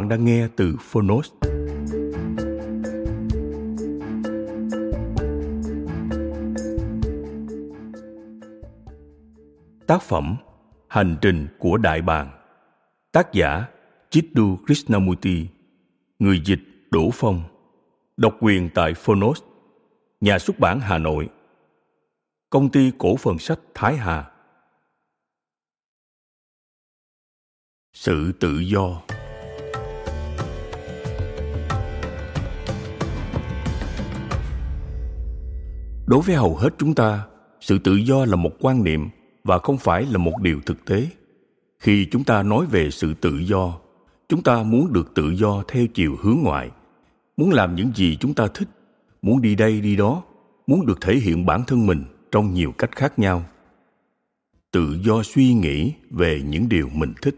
[0.00, 1.32] Bạn đang nghe từ Phonos.
[9.86, 10.36] Tác phẩm
[10.88, 12.30] Hành trình của Đại bàng.
[13.12, 13.64] Tác giả
[14.10, 15.48] Chiddu Krishnamurti.
[16.18, 17.42] Người dịch Đỗ Phong.
[18.16, 19.42] Độc quyền tại Phonos,
[20.20, 21.28] Nhà xuất bản Hà Nội.
[22.50, 24.30] Công ty cổ phần sách Thái Hà.
[27.92, 29.02] Sự tự do.
[36.10, 37.26] Đối với hầu hết chúng ta,
[37.60, 39.08] sự tự do là một quan niệm
[39.44, 41.08] và không phải là một điều thực tế.
[41.78, 43.78] Khi chúng ta nói về sự tự do,
[44.28, 46.70] chúng ta muốn được tự do theo chiều hướng ngoại.
[47.36, 48.68] Muốn làm những gì chúng ta thích,
[49.22, 50.22] muốn đi đây đi đó,
[50.66, 53.44] muốn được thể hiện bản thân mình trong nhiều cách khác nhau.
[54.70, 57.36] Tự do suy nghĩ về những điều mình thích.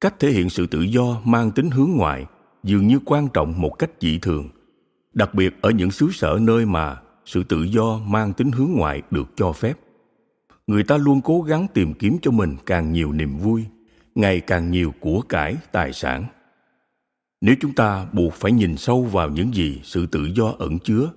[0.00, 2.26] Cách thể hiện sự tự do mang tính hướng ngoại
[2.62, 4.48] dường như quan trọng một cách dị thường,
[5.14, 6.96] đặc biệt ở những xứ sở nơi mà
[7.30, 9.74] sự tự do mang tính hướng ngoại được cho phép.
[10.66, 13.64] Người ta luôn cố gắng tìm kiếm cho mình càng nhiều niềm vui,
[14.14, 16.24] ngày càng nhiều của cải, tài sản.
[17.40, 21.10] Nếu chúng ta buộc phải nhìn sâu vào những gì sự tự do ẩn chứa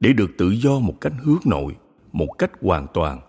[0.00, 1.76] để được tự do một cách hướng nội,
[2.12, 3.20] một cách hoàn toàn,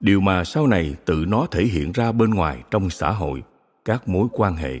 [0.00, 3.42] điều mà sau này tự nó thể hiện ra bên ngoài trong xã hội,
[3.84, 4.80] các mối quan hệ.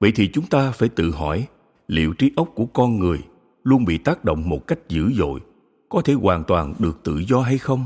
[0.00, 1.46] Vậy thì chúng ta phải tự hỏi,
[1.88, 3.18] liệu trí óc của con người
[3.64, 5.40] luôn bị tác động một cách dữ dội
[5.88, 7.84] có thể hoàn toàn được tự do hay không?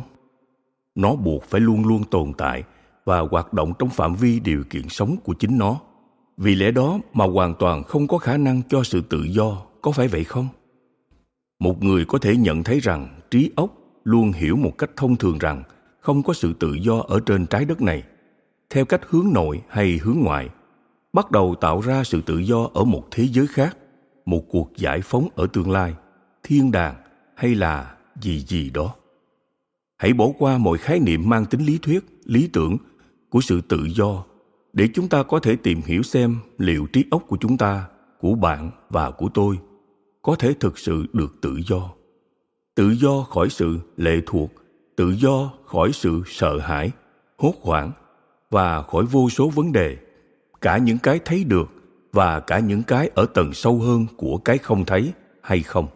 [0.94, 2.64] Nó buộc phải luôn luôn tồn tại
[3.04, 5.80] và hoạt động trong phạm vi điều kiện sống của chính nó.
[6.36, 9.90] Vì lẽ đó mà hoàn toàn không có khả năng cho sự tự do, có
[9.90, 10.48] phải vậy không?
[11.58, 13.74] Một người có thể nhận thấy rằng trí óc
[14.04, 15.62] luôn hiểu một cách thông thường rằng
[16.00, 18.02] không có sự tự do ở trên trái đất này.
[18.70, 20.48] Theo cách hướng nội hay hướng ngoại,
[21.12, 23.76] bắt đầu tạo ra sự tự do ở một thế giới khác,
[24.26, 25.94] một cuộc giải phóng ở tương lai,
[26.42, 26.94] thiên đàng
[27.34, 28.94] hay là gì gì đó.
[29.98, 32.76] Hãy bỏ qua mọi khái niệm mang tính lý thuyết, lý tưởng
[33.30, 34.24] của sự tự do
[34.72, 37.88] để chúng ta có thể tìm hiểu xem liệu trí óc của chúng ta,
[38.20, 39.58] của bạn và của tôi
[40.22, 41.90] có thể thực sự được tự do.
[42.74, 44.50] Tự do khỏi sự lệ thuộc,
[44.96, 46.90] tự do khỏi sự sợ hãi,
[47.38, 47.92] hốt hoảng
[48.50, 49.96] và khỏi vô số vấn đề,
[50.60, 51.70] cả những cái thấy được
[52.12, 55.12] và cả những cái ở tầng sâu hơn của cái không thấy
[55.42, 55.86] hay không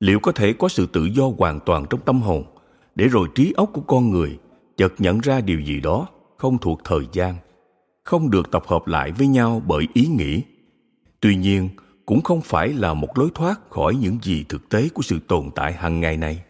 [0.00, 2.44] liệu có thể có sự tự do hoàn toàn trong tâm hồn
[2.94, 4.38] để rồi trí óc của con người
[4.76, 7.34] chợt nhận ra điều gì đó không thuộc thời gian,
[8.04, 10.42] không được tập hợp lại với nhau bởi ý nghĩ?
[11.20, 11.68] Tuy nhiên,
[12.06, 15.50] cũng không phải là một lối thoát khỏi những gì thực tế của sự tồn
[15.54, 16.42] tại hàng ngày này.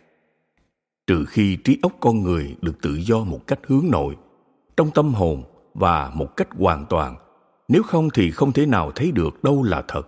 [1.07, 4.17] Trừ khi trí óc con người được tự do một cách hướng nội,
[4.77, 5.43] trong tâm hồn
[5.75, 7.17] và một cách hoàn toàn,
[7.69, 10.07] nếu không thì không thể nào thấy được đâu là thật,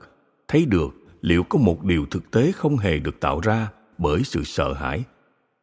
[0.48, 4.44] thấy được liệu có một điều thực tế không hề được tạo ra bởi sự
[4.44, 5.04] sợ hãi?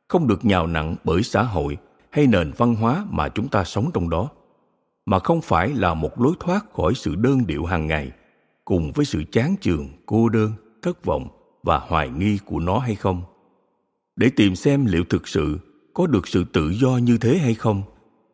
[0.07, 1.77] Không được nhào nặng bởi xã hội
[2.09, 4.29] hay nền văn hóa mà chúng ta sống trong đó,
[5.05, 8.11] mà không phải là một lối thoát khỏi sự đơn điệu hàng ngày
[8.65, 10.51] cùng với sự chán chường, cô đơn,
[10.81, 11.27] thất vọng
[11.63, 13.23] và hoài nghi của nó hay không?
[14.15, 15.59] Để tìm xem liệu thực sự
[15.93, 17.81] có được sự tự do như thế hay không,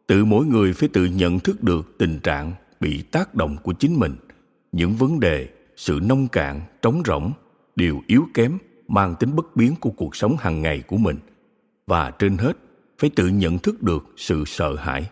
[0.08, 4.00] tự mỗi người phải tự nhận thức được tình trạng bị tác động của chính
[4.00, 4.16] mình,
[4.72, 7.32] những vấn đề sự nông cạn, trống rỗng
[7.76, 8.58] điều yếu kém,
[8.88, 11.18] mang tính bất biến của cuộc sống hàng ngày của mình.
[11.88, 12.58] Và trên hết,
[13.00, 15.10] phải tự nhận thức được sự sợ hãi.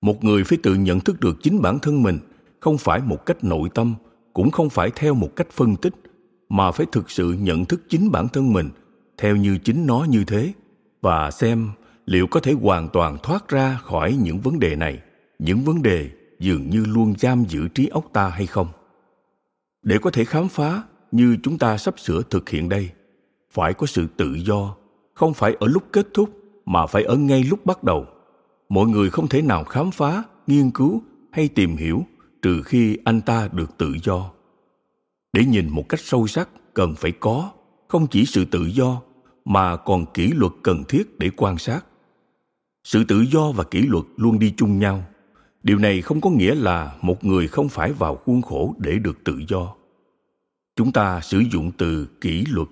[0.00, 2.18] Một người phải tự nhận thức được chính bản thân mình
[2.60, 3.94] không phải một cách nội tâm,
[4.32, 5.94] cũng không phải theo một cách phân tích,
[6.48, 8.70] mà phải thực sự nhận thức chính bản thân mình
[9.18, 10.52] theo như chính nó như thế
[11.02, 11.70] và xem
[12.06, 14.98] liệu có thể hoàn toàn thoát ra khỏi những vấn đề này.
[15.38, 18.68] Những vấn đề dường như luôn giam giữ trí óc ta hay không?
[19.82, 22.90] Để có thể khám phá như chúng ta sắp sửa thực hiện đây,
[23.50, 24.76] phải có sự tự do,
[25.14, 26.30] không phải ở lúc kết thúc
[26.66, 28.06] mà phải ở ngay lúc bắt đầu.
[28.68, 31.02] Mọi người không thể nào khám phá, nghiên cứu
[31.32, 32.06] hay tìm hiểu
[32.42, 34.30] trừ khi anh ta được tự do.
[35.32, 37.50] Để nhìn một cách sâu sắc, cần phải có
[37.88, 39.02] không chỉ sự tự do
[39.44, 41.84] mà còn kỷ luật cần thiết để quan sát.
[42.84, 45.04] Sự tự do và kỷ luật luôn đi chung nhau
[45.62, 49.24] điều này không có nghĩa là một người không phải vào khuôn khổ để được
[49.24, 49.74] tự do.
[50.76, 52.68] Chúng ta sử dụng từ kỷ luật,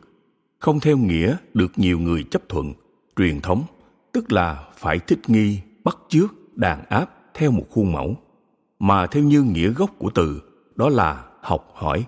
[0.59, 2.73] không theo nghĩa được nhiều người chấp thuận,
[3.17, 3.65] truyền thống,
[4.13, 8.17] tức là phải thích nghi, bắt chước, đàn áp theo một khuôn mẫu.
[8.79, 10.43] Mà theo như nghĩa gốc của từ,
[10.77, 12.05] đó là học hỏi.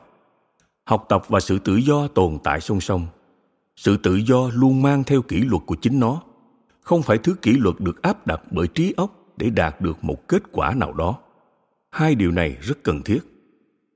[0.84, 3.06] Học tập và sự tự do tồn tại song song.
[3.76, 6.23] Sự tự do luôn mang theo kỷ luật của chính nó.
[6.81, 10.29] Không phải thứ kỷ luật được áp đặt bởi trí óc để đạt được một
[10.29, 11.19] kết quả nào đó.
[11.90, 13.20] Hai điều này rất cần thiết.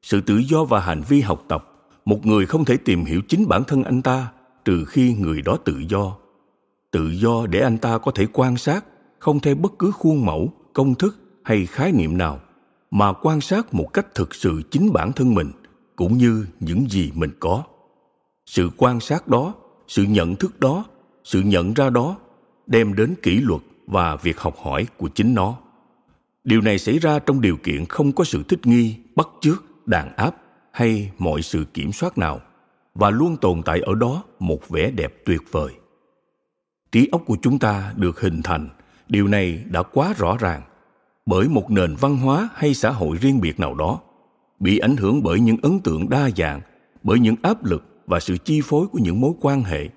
[0.03, 1.73] Sự tự do và hành vi học tập,
[2.05, 4.33] một người không thể tìm hiểu chính bản thân anh ta
[4.65, 6.17] trừ khi người đó tự do.
[6.91, 8.85] Tự do để anh ta có thể quan sát,
[9.19, 12.41] không theo bất cứ khuôn mẫu, công thức hay khái niệm nào,
[12.91, 15.50] mà quan sát một cách thực sự chính bản thân mình
[15.97, 17.62] cũng như những gì mình có.
[18.47, 19.55] Sự quan sát đó,
[19.88, 20.85] sự nhận thức đó,
[21.25, 22.17] sự nhận ra đó
[22.67, 25.56] đem đến kỷ luật và việc học hỏi của chính nó.
[26.44, 30.17] Điều này xảy ra trong điều kiện không có sự thích nghi, bắt chước, đàn
[30.17, 30.37] áp
[30.73, 32.41] hay mọi sự kiểm soát nào,
[32.94, 35.73] và luôn tồn tại ở đó một vẻ đẹp tuyệt vời.
[36.93, 38.69] Trí óc của chúng ta được hình thành,
[39.09, 40.62] điều này đã quá rõ ràng,
[41.27, 44.00] bởi một nền văn hóa hay xã hội riêng biệt nào đó
[44.61, 46.61] bị ảnh hưởng bởi những ấn tượng đa dạng,
[47.03, 49.88] bởi những áp lực và sự chi phối của những mối quan hệ,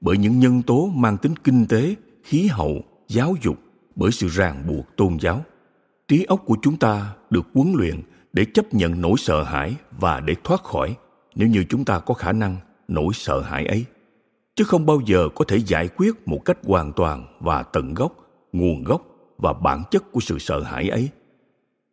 [0.00, 3.56] bởi những nhân tố mang tính kinh tế, khí hậu giáo dục
[3.96, 5.44] bởi sự ràng buộc tôn giáo.
[6.08, 8.02] Trí óc của chúng ta được huấn luyện
[8.32, 10.96] để chấp nhận nỗi sợ hãi và để thoát khỏi,
[11.34, 12.56] nếu như chúng ta có khả năng
[12.88, 13.84] nỗi sợ hãi ấy.
[14.56, 18.12] Chứ không bao giờ có thể giải quyết một cách hoàn toàn và tận gốc,
[18.52, 19.02] nguồn gốc
[19.38, 21.08] và bản chất của sự sợ hãi ấy.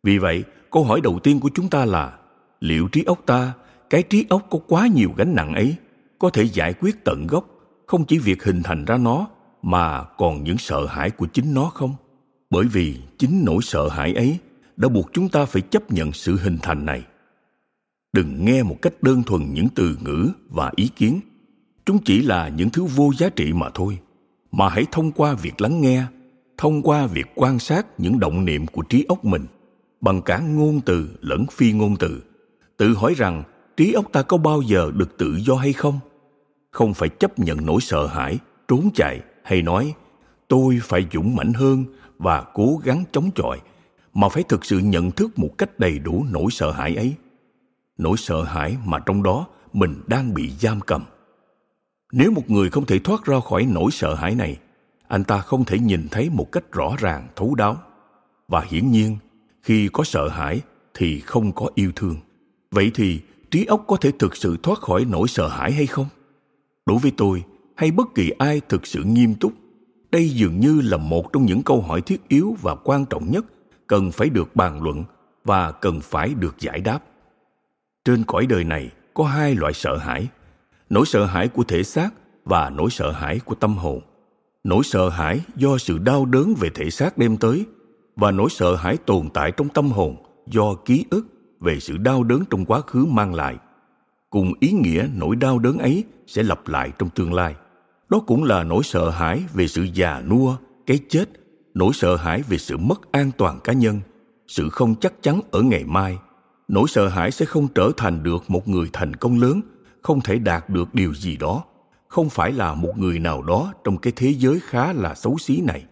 [0.02, 2.18] Vì vậy, câu hỏi đầu tiên của chúng ta là,
[2.60, 3.52] liệu trí óc ta,
[3.90, 5.76] cái trí óc có quá nhiều gánh nặng ấy,
[6.18, 7.48] có thể giải quyết tận gốc
[7.86, 9.26] không chỉ việc hình thành ra nó
[9.62, 11.94] mà còn những sợ hãi của chính nó không?
[12.50, 14.38] Bởi vì chính nỗi sợ hãi ấy
[14.76, 17.02] đã buộc chúng ta phải chấp nhận sự hình thành này.
[18.12, 21.20] Đừng nghe một cách đơn thuần những từ ngữ và ý kiến.
[21.84, 23.98] Chúng chỉ là những thứ vô giá trị mà thôi.
[24.52, 26.04] Mà hãy thông qua việc lắng nghe,
[26.58, 29.46] thông qua việc quan sát những động niệm của trí óc mình.
[30.00, 32.22] Bằng cả ngôn từ lẫn phi ngôn từ,
[32.76, 33.42] tự hỏi rằng
[33.76, 36.00] trí óc ta có bao giờ được tự do hay không?
[36.70, 38.38] Không phải chấp nhận nỗi sợ hãi,
[38.68, 39.94] trốn chạy hay nói,
[40.48, 41.84] tôi phải dũng mãnh hơn
[42.18, 43.60] và cố gắng chống chọi,
[44.14, 47.14] mà phải thực sự nhận thức một cách đầy đủ nỗi sợ hãi ấy.
[47.98, 51.04] Nỗi sợ hãi mà trong đó mình đang bị giam cầm.
[52.12, 54.58] Nếu một người không thể thoát ra khỏi nỗi sợ hãi này,
[55.08, 57.76] anh ta không thể nhìn thấy một cách rõ ràng, thấu đáo.
[58.48, 59.16] Và hiển nhiên,
[59.62, 60.60] khi có sợ hãi
[60.94, 62.16] thì không có yêu thương.
[62.70, 63.20] Vậy thì
[63.50, 66.06] trí óc có thể thực sự thoát khỏi nỗi sợ hãi hay không?
[66.86, 67.44] Đối với tôi
[67.76, 69.52] hay bất kỳ ai thực sự nghiêm túc?
[70.12, 73.44] Đây dường như là một trong những câu hỏi thiết yếu và quan trọng nhất
[73.86, 75.04] cần phải được bàn luận
[75.44, 76.98] và cần phải được giải đáp.
[78.04, 80.28] Trên cõi đời này có hai loại sợ hãi,
[80.90, 82.10] nỗi sợ hãi của thể xác
[82.44, 84.00] và nỗi sợ hãi của tâm hồn.
[84.64, 87.66] Nỗi sợ hãi do sự đau đớn về thể xác đem tới
[88.16, 91.26] và nỗi sợ hãi tồn tại trong tâm hồn do ký ức
[91.60, 93.56] về sự đau đớn trong quá khứ mang lại.
[94.30, 97.54] Cùng ý nghĩa nỗi đau đớn ấy sẽ lặp lại trong tương lai
[98.12, 101.30] đó cũng là nỗi sợ hãi về sự già nua, cái chết,
[101.74, 104.00] nỗi sợ hãi về sự mất an toàn cá nhân,
[104.46, 106.18] sự không chắc chắn ở ngày mai.
[106.68, 109.60] Nỗi sợ hãi sẽ không trở thành được một người thành công lớn,
[110.02, 111.64] không thể đạt được điều gì đó,
[112.08, 115.60] không phải là một người nào đó trong cái thế giới khá là xấu xí
[115.60, 115.84] này.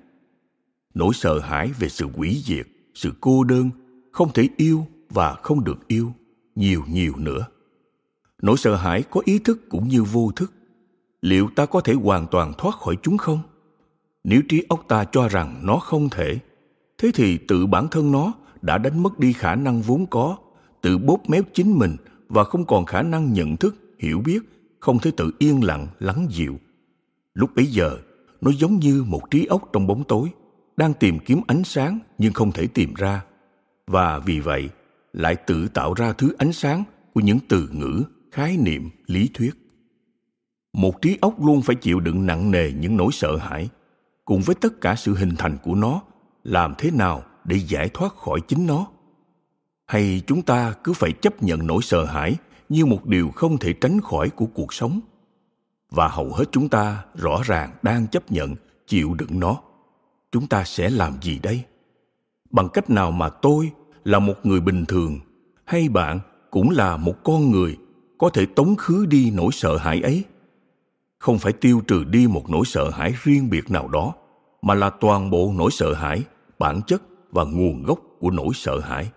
[0.94, 3.70] Nỗi sợ hãi về sự hủy diệt, sự cô đơn,
[4.12, 6.12] không thể yêu và không được yêu,
[6.54, 7.46] nhiều nhiều nữa.
[8.42, 10.52] Nỗi sợ hãi có ý thức cũng như vô thức
[11.22, 13.40] liệu ta có thể hoàn toàn thoát khỏi chúng không?
[14.24, 16.38] Nếu trí óc ta cho rằng nó không thể,
[16.98, 20.36] thế thì tự bản thân nó đã đánh mất đi khả năng vốn có,
[20.80, 21.96] tự bóp méo chính mình
[22.28, 24.40] và không còn khả năng nhận thức, hiểu biết,
[24.80, 26.58] không thể tự yên lặng, lắng dịu.
[27.34, 27.98] Lúc bấy giờ,
[28.40, 30.28] nó giống như một trí óc trong bóng tối,
[30.76, 33.24] đang tìm kiếm ánh sáng nhưng không thể tìm ra.
[33.86, 34.68] Và vì vậy,
[35.12, 36.84] lại tự tạo ra thứ ánh sáng
[37.14, 39.59] của những từ ngữ, khái niệm, lý thuyết
[40.72, 43.68] một trí óc luôn phải chịu đựng nặng nề những nỗi sợ hãi,
[44.24, 46.02] cùng với tất cả sự hình thành của nó,
[46.44, 48.86] làm thế nào để giải thoát khỏi chính nó?
[49.86, 52.36] Hay chúng ta cứ phải chấp nhận nỗi sợ hãi
[52.68, 55.00] như một điều không thể tránh khỏi của cuộc sống?
[55.90, 58.54] Và hầu hết chúng ta rõ ràng đang chấp nhận,
[58.86, 59.56] chịu đựng nó.
[60.32, 61.64] Chúng ta sẽ làm gì đây?
[62.50, 63.70] Bằng cách nào mà tôi
[64.04, 65.18] là một người bình thường,
[65.64, 67.76] hay bạn cũng là một con người
[68.18, 70.24] có thể tống khứ đi nỗi sợ hãi ấy?
[71.20, 74.12] Không phải tiêu trừ đi một nỗi sợ hãi riêng biệt nào đó,
[74.62, 76.22] mà là toàn bộ nỗi sợ hãi
[76.58, 79.10] bản chất và nguồn gốc của nỗi sợ hãi.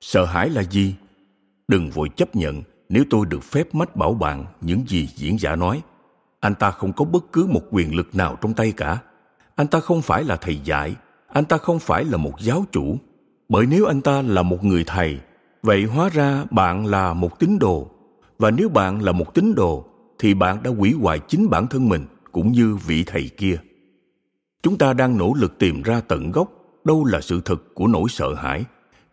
[0.00, 0.94] Sợ hãi là gì?
[1.68, 5.56] Đừng vội chấp nhận nếu tôi được phép mách bảo bạn những gì diễn giả
[5.56, 5.82] nói.
[6.40, 8.98] Anh ta không có bất cứ một quyền lực nào trong tay cả.
[9.54, 10.94] Anh ta không phải là thầy dạy,
[11.28, 12.96] anh ta không phải là một giáo chủ.
[13.48, 15.18] Bởi nếu anh ta là một người thầy,
[15.62, 17.90] vậy hóa ra bạn là một tín đồ.
[18.38, 19.84] Và nếu bạn là một tín đồ
[20.18, 23.58] thì bạn đã hủy hoại chính bản thân mình cũng như vị thầy kia.
[24.62, 26.50] Chúng ta đang nỗ lực tìm ra tận gốc
[26.84, 28.64] đâu là sự thật của nỗi sợ hãi.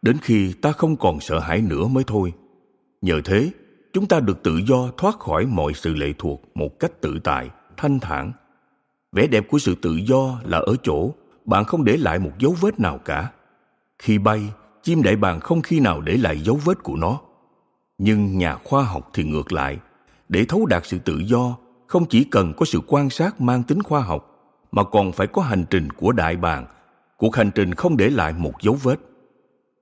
[0.01, 2.33] Đến khi ta không còn sợ hãi nữa mới thôi.
[3.01, 3.51] Nhờ thế,
[3.93, 7.49] chúng ta được tự do thoát khỏi mọi sự lệ thuộc một cách tự tại,
[7.77, 8.31] thanh thản.
[9.11, 11.11] Vẻ đẹp của sự tự do là ở chỗ
[11.45, 13.31] bạn không để lại một dấu vết nào cả.
[13.99, 14.41] Khi bay,
[14.83, 17.19] chim đại bàng không khi nào để lại dấu vết của nó.
[17.97, 19.79] Nhưng nhà khoa học thì ngược lại
[20.33, 23.83] để thấu đạt sự tự do, không chỉ cần có sự quan sát mang tính
[23.83, 24.29] khoa học,
[24.71, 26.65] mà còn phải có hành trình của đại bàng.
[27.17, 28.95] Cuộc hành trình không để lại một dấu vết.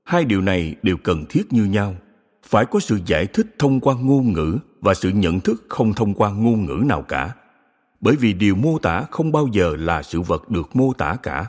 [0.03, 1.95] Hai điều này đều cần thiết như nhau.
[2.43, 6.13] Phải có sự giải thích thông qua ngôn ngữ và sự nhận thức không thông
[6.13, 7.35] qua ngôn ngữ nào cả.
[8.01, 11.45] Bởi vì điều mô tả không bao giờ là sự vật được mô tả cả.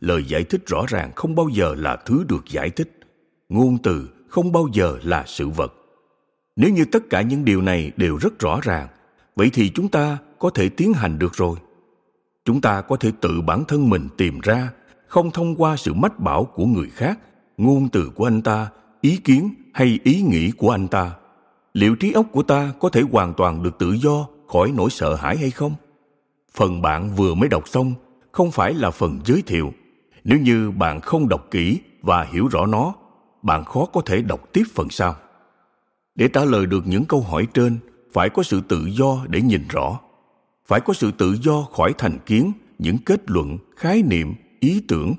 [0.00, 3.00] Lời giải thích rõ ràng không bao giờ là thứ được giải thích.
[3.48, 5.74] Ngôn từ không bao giờ là sự vật
[6.56, 8.88] nếu như tất cả những điều này đều rất rõ ràng,
[9.36, 11.58] vậy thì chúng ta có thể tiến hành được rồi.
[12.44, 14.70] Chúng ta có thể tự bản thân mình tìm ra,
[15.06, 17.18] không thông qua sự mách bảo của người khác,
[17.56, 18.70] ngôn từ của anh ta,
[19.00, 21.10] ý kiến hay ý nghĩ của anh ta.
[21.72, 25.14] Liệu trí óc của ta có thể hoàn toàn được tự do khỏi nỗi sợ
[25.14, 25.74] hãi hay không?
[26.54, 27.94] Phần bạn vừa mới đọc xong,
[28.32, 29.72] không phải là phần giới thiệu.
[30.24, 32.94] Nếu như bạn không đọc kỹ và hiểu rõ nó,
[33.42, 35.16] bạn khó có thể đọc tiếp phần sau
[36.14, 37.78] để trả lời được những câu hỏi trên,
[38.12, 40.00] phải có sự tự do để nhìn rõ.
[40.66, 45.14] Phải có sự tự do khỏi thành kiến, những kết luận, khái niệm, ý tưởng.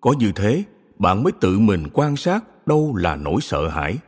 [0.00, 0.64] Có như thế,
[0.98, 3.98] bạn mới tự mình quan sát đâu là nỗi sợ hãi.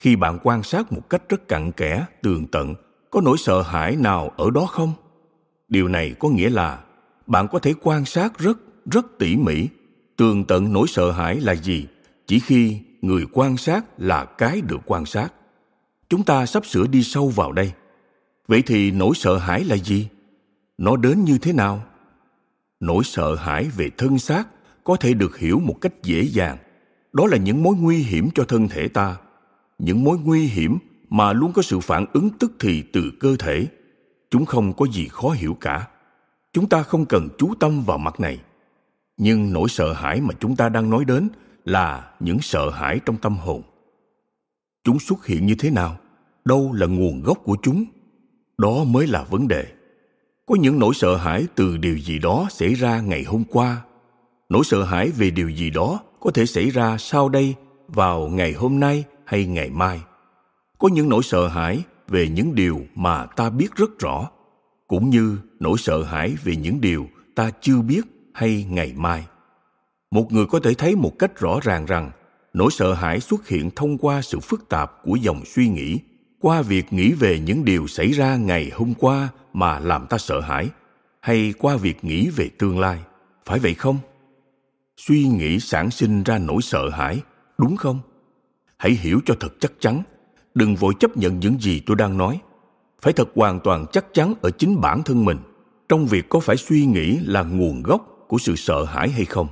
[0.00, 2.74] Khi bạn quan sát một cách rất cặn kẽ, tường tận,
[3.10, 4.92] có nỗi sợ hãi nào ở đó không?
[5.68, 6.84] Điều này có nghĩa là
[7.26, 8.58] bạn có thể quan sát rất
[8.90, 9.68] rất tỉ mỉ.
[10.16, 11.86] Tường tận nỗi sợ hãi là gì?
[12.26, 15.32] Chỉ khi người quan sát là cái được quan sát
[16.08, 17.72] chúng ta sắp sửa đi sâu vào đây.
[18.48, 20.08] Vậy thì nỗi sợ hãi là gì?
[20.78, 21.84] Nó đến như thế nào?
[22.80, 24.48] Nỗi sợ hãi về thân xác
[24.84, 26.56] có thể được hiểu một cách dễ dàng.
[27.12, 29.16] Đó là những mối nguy hiểm cho thân thể ta.
[29.78, 30.78] Những mối nguy hiểm
[31.10, 33.66] mà luôn có sự phản ứng tức thì từ cơ thể.
[34.30, 35.88] Chúng không có gì khó hiểu cả.
[36.52, 38.40] Chúng ta không cần chú tâm vào mặt này.
[39.16, 41.28] Nhưng nỗi sợ hãi mà chúng ta đang nói đến
[41.64, 43.62] là những sợ hãi trong tâm hồn
[44.84, 45.96] chúng xuất hiện như thế nào?
[46.44, 47.84] Đâu là nguồn gốc của chúng?
[48.58, 49.66] Đó mới là vấn đề.
[50.46, 53.84] Có những nỗi sợ hãi từ điều gì đó xảy ra ngày hôm qua.
[54.48, 57.54] Nỗi sợ hãi về điều gì đó có thể xảy ra sau đây,
[57.88, 60.00] vào ngày hôm nay hay ngày mai.
[60.78, 64.30] Có những nỗi sợ hãi về những điều mà ta biết rất rõ,
[64.86, 68.00] cũng như nỗi sợ hãi về những điều ta chưa biết
[68.34, 69.26] hay ngày mai.
[70.10, 72.10] Một người có thể thấy một cách rõ ràng rằng
[72.58, 75.98] nỗi sợ hãi xuất hiện thông qua sự phức tạp của dòng suy nghĩ,
[76.40, 80.40] qua việc nghĩ về những điều xảy ra ngày hôm qua mà làm ta sợ
[80.40, 80.68] hãi,
[81.20, 82.98] hay qua việc nghĩ về tương lai,
[83.44, 83.98] phải vậy không?
[84.96, 87.20] Suy nghĩ sản sinh ra nỗi sợ hãi,
[87.58, 88.00] đúng không?
[88.76, 90.02] Hãy hiểu cho thật chắc chắn,
[90.54, 92.40] đừng vội chấp nhận những gì tôi đang nói.
[93.02, 95.38] Phải thật hoàn toàn chắc chắn ở chính bản thân mình,
[95.88, 99.48] trong việc có phải suy nghĩ là nguồn gốc của sự sợ hãi hay không.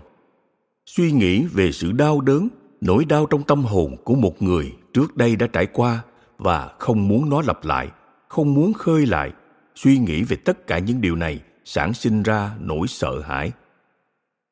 [0.86, 2.48] Suy nghĩ về sự đau đớn
[2.80, 6.04] nỗi đau trong tâm hồn của một người trước đây đã trải qua
[6.38, 7.88] và không muốn nó lặp lại,
[8.28, 9.32] không muốn khơi lại.
[9.74, 13.52] Suy nghĩ về tất cả những điều này sản sinh ra nỗi sợ hãi.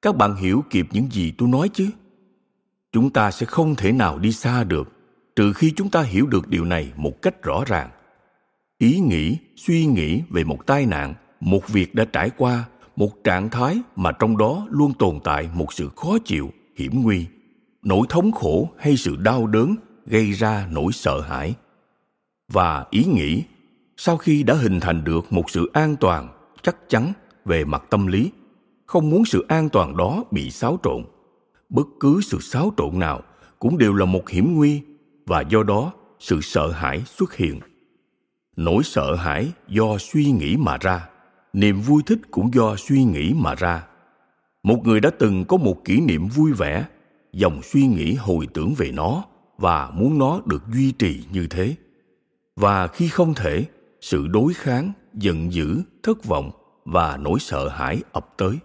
[0.03, 1.91] Các bạn hiểu kịp những gì tôi nói chứ?
[2.93, 4.93] Chúng ta sẽ không thể nào đi xa được,
[5.37, 7.91] trừ khi chúng ta hiểu được điều này một cách rõ ràng.
[8.79, 12.65] Ý nghĩ, suy nghĩ về một tai nạn, một việc đã trải qua,
[12.97, 17.27] một trạng thái mà trong đó luôn tồn tại một sự khó chịu, hiểm nguy
[17.85, 19.77] nỗi thống khổ hay sự đau đớn
[20.07, 21.55] gây ra nỗi sợ hãi.
[22.53, 23.43] Và ý nghĩ,
[23.97, 26.29] sau khi đã hình thành được một sự an toàn
[26.63, 27.13] chắc chắn
[27.45, 28.31] về mặt tâm lý,
[28.87, 31.05] không muốn sự an toàn đó bị xáo trộn,
[31.69, 33.23] bất cứ sự xáo trộn nào
[33.59, 34.83] cũng đều là một hiểm nguy
[35.27, 37.61] và do đó sự sợ hãi xuất hiện.
[38.57, 41.09] Nỗi sợ hãi do suy nghĩ mà ra,
[41.53, 43.87] niềm vui thích cũng do suy nghĩ mà ra.
[44.63, 46.85] Một người đã từng có một kỷ niệm vui vẻ
[47.35, 49.25] dòng suy nghĩ hồi tưởng về nó
[49.59, 51.75] và muốn nó được duy trì như thế.
[52.57, 53.65] Và khi không thể,
[54.01, 56.51] sự đối kháng, giận dữ, thất vọng
[56.85, 58.59] và nỗi sợ hãi ập tới.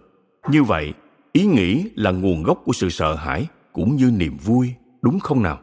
[0.48, 0.92] Như vậy,
[1.32, 5.42] ý nghĩ là nguồn gốc của sự sợ hãi cũng như niềm vui, đúng không
[5.42, 5.58] nào?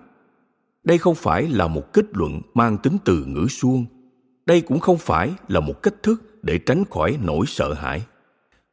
[0.84, 3.86] Đây không phải là một kết luận mang tính từ ngữ suông.
[4.46, 8.02] Đây cũng không phải là một cách thức để tránh khỏi nỗi sợ hãi,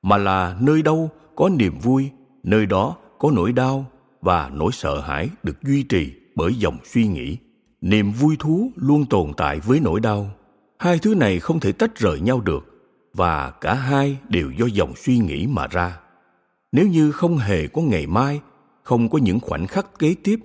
[0.02, 2.10] mà là nơi đâu có niềm vui,
[2.42, 3.86] nơi đó có nỗi đau
[4.24, 7.36] và nỗi sợ hãi được duy trì bởi dòng suy nghĩ.
[7.80, 10.30] Niềm vui thú luôn tồn tại với nỗi đau.
[10.78, 12.64] Hai thứ này không thể tách rời nhau được,
[13.14, 16.00] và cả hai đều do dòng suy nghĩ mà ra.
[16.72, 18.40] Nếu như không hề có ngày mai,
[18.82, 20.40] không có những khoảnh khắc kế tiếp,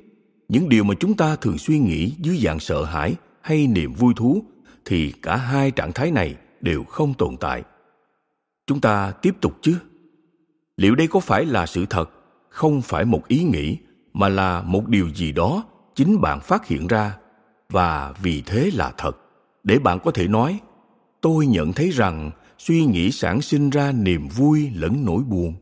[0.50, 4.14] những điều mà chúng ta thường suy nghĩ dưới dạng sợ hãi hay niềm vui
[4.16, 4.44] thú,
[4.86, 7.64] thì cả hai trạng thái này đều không tồn tại.
[8.68, 9.76] Chúng ta tiếp tục chứ.
[10.78, 12.10] Liệu đây có phải là sự thật
[12.50, 13.78] không phải một ý nghĩ,
[14.14, 15.64] mà là một điều gì đó
[15.96, 17.18] chính bạn phát hiện ra.
[17.70, 19.18] Và vì thế là thật.
[19.64, 20.60] Để bạn có thể nói,
[21.22, 25.54] tôi nhận thấy rằng suy nghĩ sản sinh ra niềm vui lẫn nỗi buồn.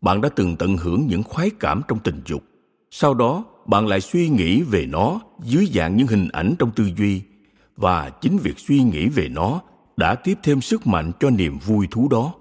[0.00, 2.42] Bạn đã từng tận hưởng những khoái cảm trong tình dục.
[2.90, 6.90] Sau đó, bạn lại suy nghĩ về nó dưới dạng những hình ảnh trong tư
[6.96, 7.22] duy.
[7.76, 9.60] Và chính việc suy nghĩ về nó
[9.96, 12.34] đã tiếp thêm sức mạnh cho niềm vui thú đó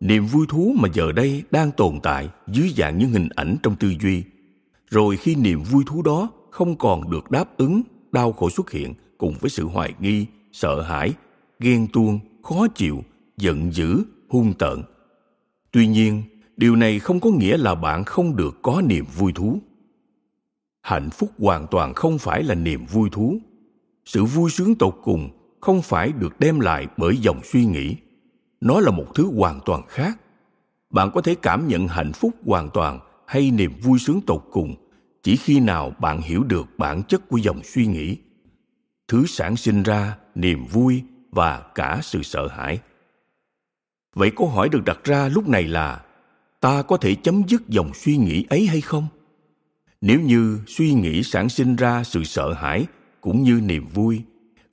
[0.00, 3.76] niềm vui thú mà giờ đây đang tồn tại dưới dạng những hình ảnh trong
[3.76, 4.24] tư duy.
[4.90, 8.94] Rồi khi niềm vui thú đó không còn được đáp ứng, đau khổ xuất hiện
[9.18, 11.12] cùng với sự hoài nghi, sợ hãi,
[11.60, 13.04] ghen tuông, khó chịu,
[13.36, 14.82] giận dữ, hung tợn.
[15.72, 16.22] Tuy nhiên,
[16.56, 19.58] điều này không có nghĩa là bạn không được có niềm vui thú.
[20.82, 23.38] Hạnh phúc hoàn toàn không phải là niềm vui thú.
[24.04, 27.96] Sự vui sướng tột cùng không phải được đem lại bởi dòng suy nghĩ
[28.60, 30.18] nó là một thứ hoàn toàn khác.
[30.90, 34.74] Bạn có thể cảm nhận hạnh phúc hoàn toàn hay niềm vui sướng tột cùng
[35.22, 38.16] chỉ khi nào bạn hiểu được bản chất của dòng suy nghĩ.
[39.08, 42.78] Thứ sản sinh ra niềm vui và cả sự sợ hãi.
[44.14, 46.00] Vậy câu hỏi được đặt ra lúc này là,
[46.60, 49.06] ta có thể chấm dứt dòng suy nghĩ ấy hay không?
[50.00, 52.86] Nếu như suy nghĩ sản sinh ra sự sợ hãi
[53.20, 54.22] cũng như niềm vui,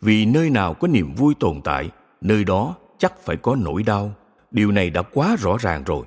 [0.02, 1.90] vì nơi nào có niềm vui tồn tại,
[2.22, 4.14] nơi đó chắc phải có nỗi đau.
[4.52, 6.06] Điều này đã quá rõ ràng rồi.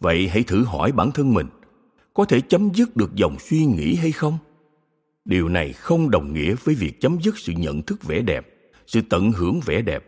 [0.00, 1.46] Vậy hãy thử hỏi bản thân mình,
[2.14, 4.38] có thể chấm dứt được dòng suy nghĩ hay không?
[5.24, 8.46] Điều này không đồng nghĩa với việc chấm dứt sự nhận thức vẻ đẹp,
[8.86, 10.04] sự tận hưởng vẻ đẹp.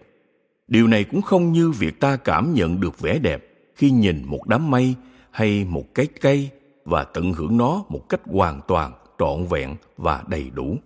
[0.69, 4.47] Điều này cũng không như việc ta cảm nhận được vẻ đẹp khi nhìn một
[4.47, 4.95] đám mây
[5.31, 6.51] hay một cái cây
[6.85, 10.77] và tận hưởng nó một cách hoàn toàn trọn vẹn và đầy đủ.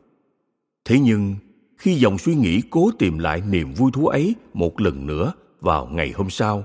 [0.84, 1.34] Thế nhưng
[1.76, 5.86] khi dòng suy nghĩ cố tìm lại niềm vui thú ấy một lần nữa vào
[5.86, 6.64] ngày hôm sau.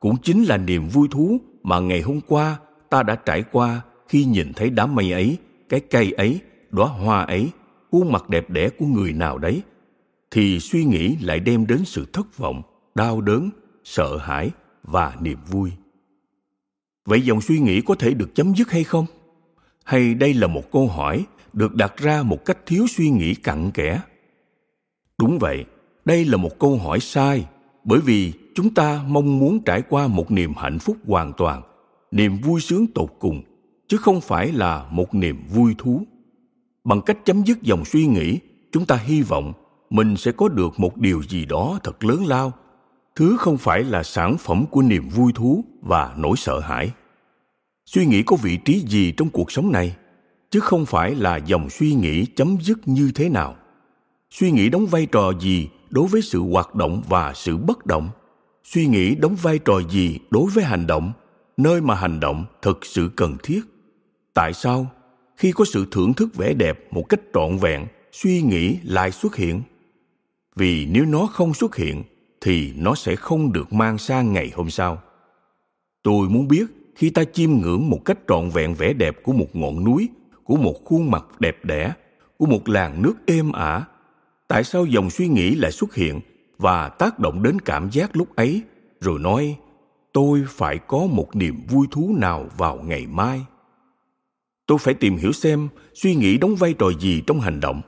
[0.00, 2.58] Cũng chính là niềm vui thú mà ngày hôm qua
[2.90, 5.38] ta đã trải qua khi nhìn thấy đám mây ấy,
[5.68, 6.40] cái cây ấy,
[6.70, 7.50] đóa hoa ấy,
[7.90, 9.62] khuôn mặt đẹp đẽ của người nào đấy,
[10.30, 12.62] thì suy nghĩ lại đem đến sự thất vọng,
[12.94, 13.50] đau đớn,
[13.84, 14.50] sợ hãi
[14.82, 15.72] và niềm vui.
[17.04, 19.06] Vậy dòng suy nghĩ có thể được chấm dứt hay không?
[19.84, 23.70] Hay đây là một câu hỏi được đặt ra một cách thiếu suy nghĩ cặn
[23.70, 24.00] kẽ?
[25.18, 25.64] Đúng vậy,
[26.04, 27.46] đây là một câu hỏi sai,
[27.84, 31.62] bởi vì chúng ta mong muốn trải qua một niềm hạnh phúc hoàn toàn,
[32.10, 33.42] niềm vui sướng tột cùng,
[33.88, 36.02] chứ không phải là một niềm vui thú.
[36.84, 38.38] Bằng cách chấm dứt dòng suy nghĩ,
[38.72, 39.52] chúng ta hy vọng
[39.90, 42.52] mình sẽ có được một điều gì đó thật lớn lao.
[43.16, 46.90] Thứ không phải là sản phẩm của niềm vui thú và nỗi sợ hãi.
[47.86, 49.96] Suy nghĩ có vị trí gì trong cuộc sống này,
[50.50, 53.56] chứ không phải là dòng suy nghĩ chấm dứt như thế nào
[54.34, 58.10] suy nghĩ đóng vai trò gì đối với sự hoạt động và sự bất động?
[58.64, 61.12] Suy nghĩ đóng vai trò gì đối với hành động?
[61.56, 63.60] Nơi mà hành động thực sự cần thiết.
[64.34, 64.86] Tại sao?
[65.36, 69.36] Khi có sự thưởng thức vẻ đẹp một cách trọn vẹn, suy nghĩ lại xuất
[69.36, 69.62] hiện.
[70.56, 72.02] Vì nếu nó không xuất hiện,
[72.40, 75.02] thì nó sẽ không được mang sang ngày hôm sau.
[76.02, 76.66] Tôi muốn biết,
[76.96, 80.08] khi ta chiêm ngưỡng một cách trọn vẹn vẻ đẹp của một ngọn núi,
[80.44, 81.92] của một khuôn mặt đẹp đẽ,
[82.38, 83.84] của một làn nước êm ả
[84.48, 86.20] tại sao dòng suy nghĩ lại xuất hiện
[86.58, 88.62] và tác động đến cảm giác lúc ấy?
[89.00, 89.56] Rồi nói,
[90.12, 93.44] tôi phải có một niềm vui thú nào vào ngày mai?
[94.66, 97.82] Tôi phải tìm hiểu xem suy nghĩ đóng vai trò gì trong hành động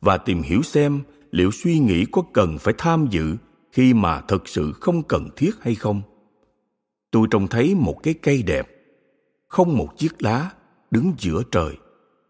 [0.00, 3.36] và tìm hiểu xem liệu suy nghĩ có cần phải tham dự
[3.72, 6.02] khi mà thực sự không cần thiết hay không.
[7.10, 8.68] Tôi trông thấy một cái cây đẹp,
[9.48, 10.50] không một chiếc lá
[10.90, 11.76] đứng giữa trời.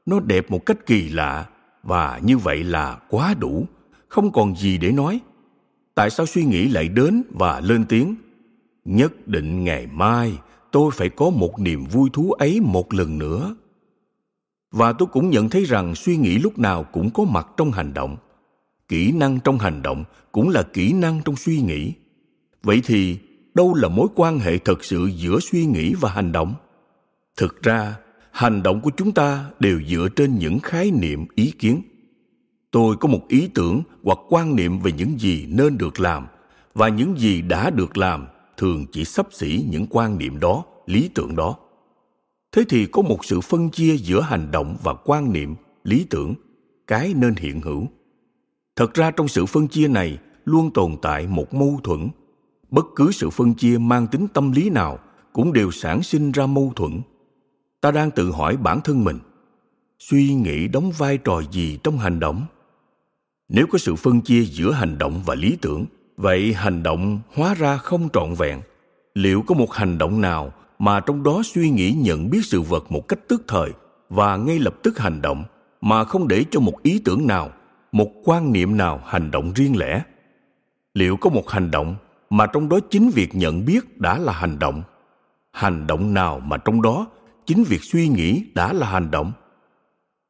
[0.07, 1.47] Nó đẹp một cách kỳ lạ
[1.89, 3.67] và như vậy là quá đủ.
[4.09, 5.21] Không còn gì để nói.
[5.95, 8.15] Tại sao suy nghĩ lại đến và lên tiếng?
[8.85, 10.39] Nhất định ngày mai
[10.73, 13.57] tôi phải có một niềm vui thú ấy một lần nữa.
[14.71, 17.95] Và tôi cũng nhận thấy rằng suy nghĩ lúc nào cũng có mặt trong hành
[17.95, 18.17] động.
[18.89, 21.93] Kỹ năng trong hành động cũng là kỹ năng trong suy nghĩ.
[22.63, 23.19] Vậy thì
[23.55, 26.55] đâu là mối quan hệ thật sự giữa suy nghĩ và hành động?
[27.37, 27.95] Thực ra
[28.39, 31.83] hành động của chúng ta đều dựa trên những khái niệm, ý kiến.
[32.71, 36.27] Tôi có một ý tưởng hoặc quan niệm về những gì nên được làm
[36.75, 41.11] và những gì đã được làm thường chỉ sắp xỉ những quan niệm đó, lý
[41.15, 41.57] tưởng đó.
[42.53, 46.35] Thế thì có một sự phân chia giữa hành động và quan niệm, lý tưởng,
[46.87, 47.87] cái nên hiện hữu.
[48.77, 52.09] Thật ra trong sự phân chia này luôn tồn tại một mâu thuẫn.
[52.71, 54.99] Bất cứ sự phân chia mang tính tâm lý nào
[55.33, 57.01] cũng đều sản sinh ra mâu thuẫn
[57.81, 59.19] ta đang tự hỏi bản thân mình,
[59.99, 62.47] suy nghĩ đóng vai trò gì trong hành động?
[63.49, 65.87] Nếu có sự phân chia giữa hành động và lý tưởng,
[66.17, 68.61] vậy hành động hóa ra không trọn vẹn.
[69.15, 72.93] Liệu có một hành động nào mà trong đó suy nghĩ nhận biết sự vật
[72.93, 73.73] một cách tức thời
[74.09, 75.45] và ngay lập tức hành động
[75.81, 77.51] mà không để cho một ý tưởng nào,
[77.93, 80.03] một quan niệm nào hành động riêng lẻ?
[80.95, 81.97] Liệu có một hành động
[82.31, 84.83] mà trong đó chính việc nhận biết đã là hành động?
[85.53, 87.07] Hành động nào mà trong đó
[87.49, 89.33] chính việc suy nghĩ đã là hành động.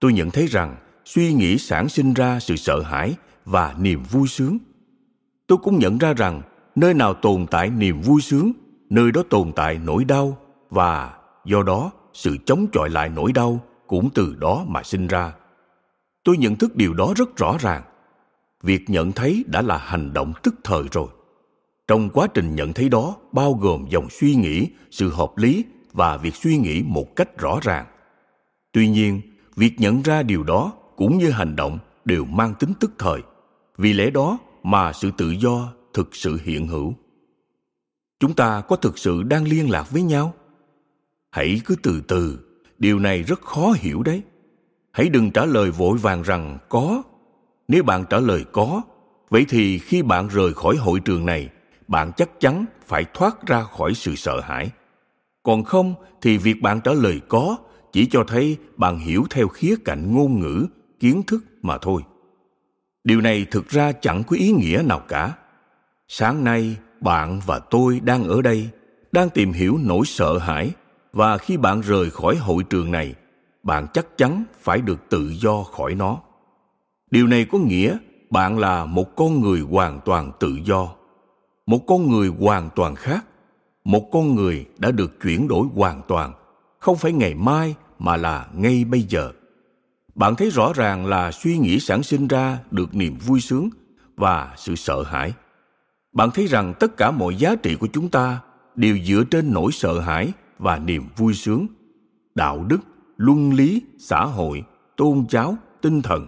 [0.00, 4.28] Tôi nhận thấy rằng suy nghĩ sản sinh ra sự sợ hãi và niềm vui
[4.28, 4.58] sướng.
[5.46, 6.42] Tôi cũng nhận ra rằng
[6.74, 8.52] nơi nào tồn tại niềm vui sướng,
[8.90, 10.38] nơi đó tồn tại nỗi đau
[10.70, 15.32] và do đó sự chống chọi lại nỗi đau cũng từ đó mà sinh ra.
[16.24, 17.82] Tôi nhận thức điều đó rất rõ ràng.
[18.62, 21.08] Việc nhận thấy đã là hành động tức thời rồi.
[21.88, 25.64] Trong quá trình nhận thấy đó, bao gồm dòng suy nghĩ, sự hợp lý
[25.98, 27.86] và việc suy nghĩ một cách rõ ràng.
[28.72, 29.20] Tuy nhiên,
[29.56, 33.22] việc nhận ra điều đó cũng như hành động đều mang tính tức thời.
[33.78, 36.94] Vì lẽ đó mà sự tự do thực sự hiện hữu.
[38.20, 40.34] Chúng ta có thực sự đang liên lạc với nhau?
[41.30, 42.38] Hãy cứ từ từ,
[42.78, 44.22] điều này rất khó hiểu đấy.
[44.92, 47.02] Hãy đừng trả lời vội vàng rằng có.
[47.68, 48.82] Nếu bạn trả lời có,
[49.30, 51.48] vậy thì khi bạn rời khỏi hội trường này,
[51.88, 54.70] bạn chắc chắn phải thoát ra khỏi sự sợ hãi
[55.48, 57.56] còn không thì việc bạn trả lời có,
[57.92, 60.66] chỉ cho thấy bạn hiểu theo khía cạnh ngôn ngữ,
[61.00, 62.02] kiến thức mà thôi.
[63.04, 65.34] Điều này thực ra chẳng có ý nghĩa nào cả.
[66.08, 68.68] Sáng nay, bạn và tôi đang ở đây,
[69.12, 70.70] đang tìm hiểu nỗi sợ hãi,
[71.12, 73.14] và khi bạn rời khỏi hội trường này,
[73.62, 76.18] bạn chắc chắn phải được tự do khỏi nó.
[77.10, 77.96] Điều này có nghĩa
[78.30, 80.88] bạn là một con người hoàn toàn tự do.
[81.66, 83.24] Một con người hoàn toàn khác
[83.88, 86.32] một con người đã được chuyển đổi hoàn toàn.
[86.78, 89.32] Không phải ngày mai, mà là ngay bây giờ.
[90.14, 93.70] Bạn thấy rõ ràng là suy nghĩ sản sinh ra được niềm vui sướng
[94.16, 95.32] và sự sợ hãi.
[96.12, 98.40] Bạn thấy rằng tất cả mọi giá trị của chúng ta
[98.74, 101.66] đều dựa trên nỗi sợ hãi và niềm vui sướng.
[102.34, 102.80] Đạo đức,
[103.16, 104.64] luân lý, xã hội,
[104.96, 106.26] tôn giáo, tinh thần.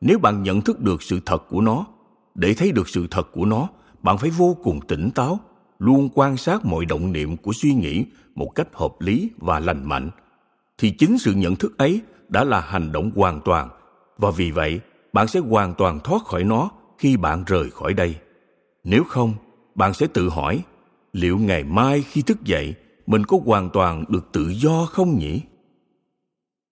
[0.00, 1.86] Nếu bạn nhận thức được sự thật của nó,
[2.34, 3.68] để thấy được sự thật của nó,
[4.02, 5.40] bạn phải vô cùng tỉnh táo
[5.78, 9.88] luôn quan sát mọi động niệm của suy nghĩ một cách hợp lý và lành
[9.88, 10.10] mạnh,
[10.78, 13.68] thì chính sự nhận thức ấy đã là hành động hoàn toàn.
[14.18, 14.80] Và vì vậy,
[15.12, 18.16] bạn sẽ hoàn toàn thoát khỏi nó khi bạn rời khỏi đây.
[18.84, 19.34] Nếu không,
[19.74, 20.62] bạn sẽ tự hỏi,
[21.12, 22.74] liệu ngày mai khi thức dậy,
[23.06, 25.40] mình có hoàn toàn được tự do không nhỉ?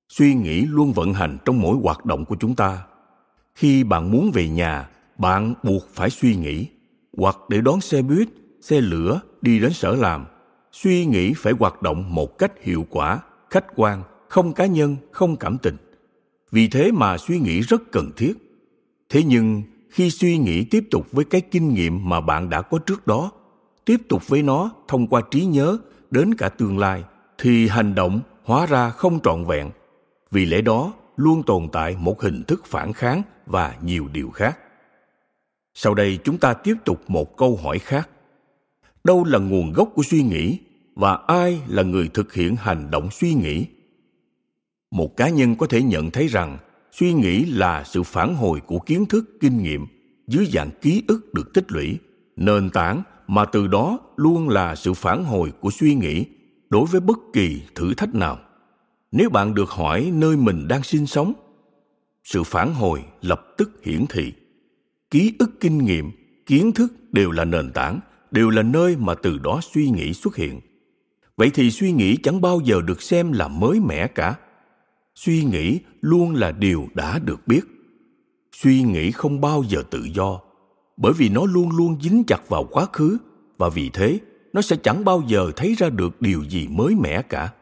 [0.09, 2.83] Suy nghĩ luôn vận hành trong mỗi hoạt động của chúng ta.
[3.55, 4.89] Khi bạn muốn về nhà,
[5.19, 6.67] bạn buộc phải suy nghĩ
[7.17, 8.29] hoặc để đón xe buýt
[8.63, 10.27] xe lửa đi đến sở làm,
[10.73, 13.21] suy nghĩ phải hoạt động một cách hiệu quả,
[13.51, 15.77] khách quan, không cá nhân, không cảm tình.
[16.51, 18.35] Vì thế mà suy nghĩ rất cần thiết.
[19.09, 22.79] Thế nhưng, khi suy nghĩ tiếp tục với cái kinh nghiệm mà bạn đã có
[22.79, 23.31] trước đó,
[23.85, 25.79] tiếp tục với nó thông qua trí nhớ
[26.11, 27.05] đến cả tương lai,
[27.39, 29.71] thì hành động hóa ra không trọn vẹn.
[30.31, 34.59] Vì lẽ đó, luôn tồn tại một hình thức phản kháng và nhiều điều khác.
[35.75, 38.09] Sau đây chúng ta tiếp tục một câu hỏi khác
[39.05, 40.59] đâu là nguồn gốc của suy nghĩ
[40.95, 43.67] và ai là người thực hiện hành động suy nghĩ?
[44.91, 46.59] Một cá nhân có thể nhận thấy rằng
[46.93, 49.87] suy nghĩ là sự phản hồi của kiến thức, kinh nghiệm
[50.29, 51.99] dưới dạng ký ức được tích lũy.
[52.37, 56.25] Nền tảng mà từ đó luôn là sự phản hồi của suy nghĩ
[56.71, 58.39] đối với bất kỳ thử thách nào.
[59.13, 61.33] Nếu bạn được hỏi nơi mình đang sinh sống,
[62.25, 64.33] sự phản hồi lập tức hiển thị.
[65.11, 66.11] Ký ức, kinh nghiệm,
[66.47, 68.01] kiến thức đều là nền tảng
[68.33, 70.61] đều là nơi mà từ đó suy nghĩ xuất hiện.
[71.37, 74.35] Vậy thì suy nghĩ chẳng bao giờ được xem là mới mẻ cả.
[75.15, 77.61] Suy nghĩ luôn là điều đã được biết.
[78.53, 80.41] Suy nghĩ không bao giờ tự do,
[80.97, 83.19] bởi vì nó luôn luôn dính chặt vào quá khứ,
[83.59, 84.19] và vì thế,
[84.53, 87.53] nó sẽ chẳng bao giờ thấy ra được điều gì mới mẻ cả.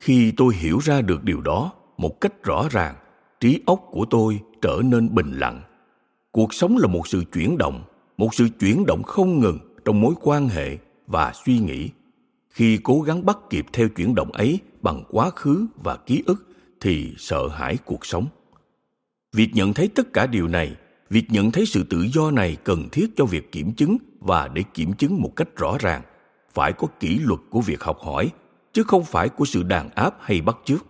[0.00, 2.94] Khi tôi hiểu ra được điều đó một cách rõ ràng,
[3.40, 5.62] trí óc của tôi trở nên bình lặng.
[6.30, 7.82] Cuộc sống là một sự chuyển động,
[8.16, 11.90] một sự chuyển động không ngừng trong mối quan hệ và suy nghĩ.
[12.50, 16.46] Khi cố gắng bắt kịp theo chuyển động ấy bằng quá khứ và ký ức
[16.80, 18.26] thì sợ hãi cuộc sống.
[19.32, 20.76] Việc nhận thấy tất cả điều này,
[21.10, 24.62] việc nhận thấy sự tự do này cần thiết cho việc kiểm chứng và để
[24.74, 26.02] kiểm chứng một cách rõ ràng,
[26.54, 28.30] phải có kỷ luật của việc học hỏi,
[28.72, 30.86] chứ không phải của sự đàn áp hay bắt chước.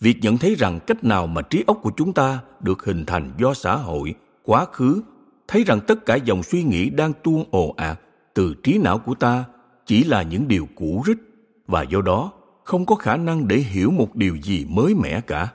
[0.00, 3.32] Việc nhận thấy rằng cách nào mà trí óc của chúng ta được hình thành
[3.38, 5.02] do xã hội, quá khứ,
[5.48, 8.00] thấy rằng tất cả dòng suy nghĩ đang tuôn ồ ạt
[8.36, 9.44] từ trí não của ta
[9.86, 11.18] chỉ là những điều cũ rích,
[11.66, 12.32] và do đó
[12.64, 15.48] không có khả năng để hiểu một điều gì mới mẻ cả.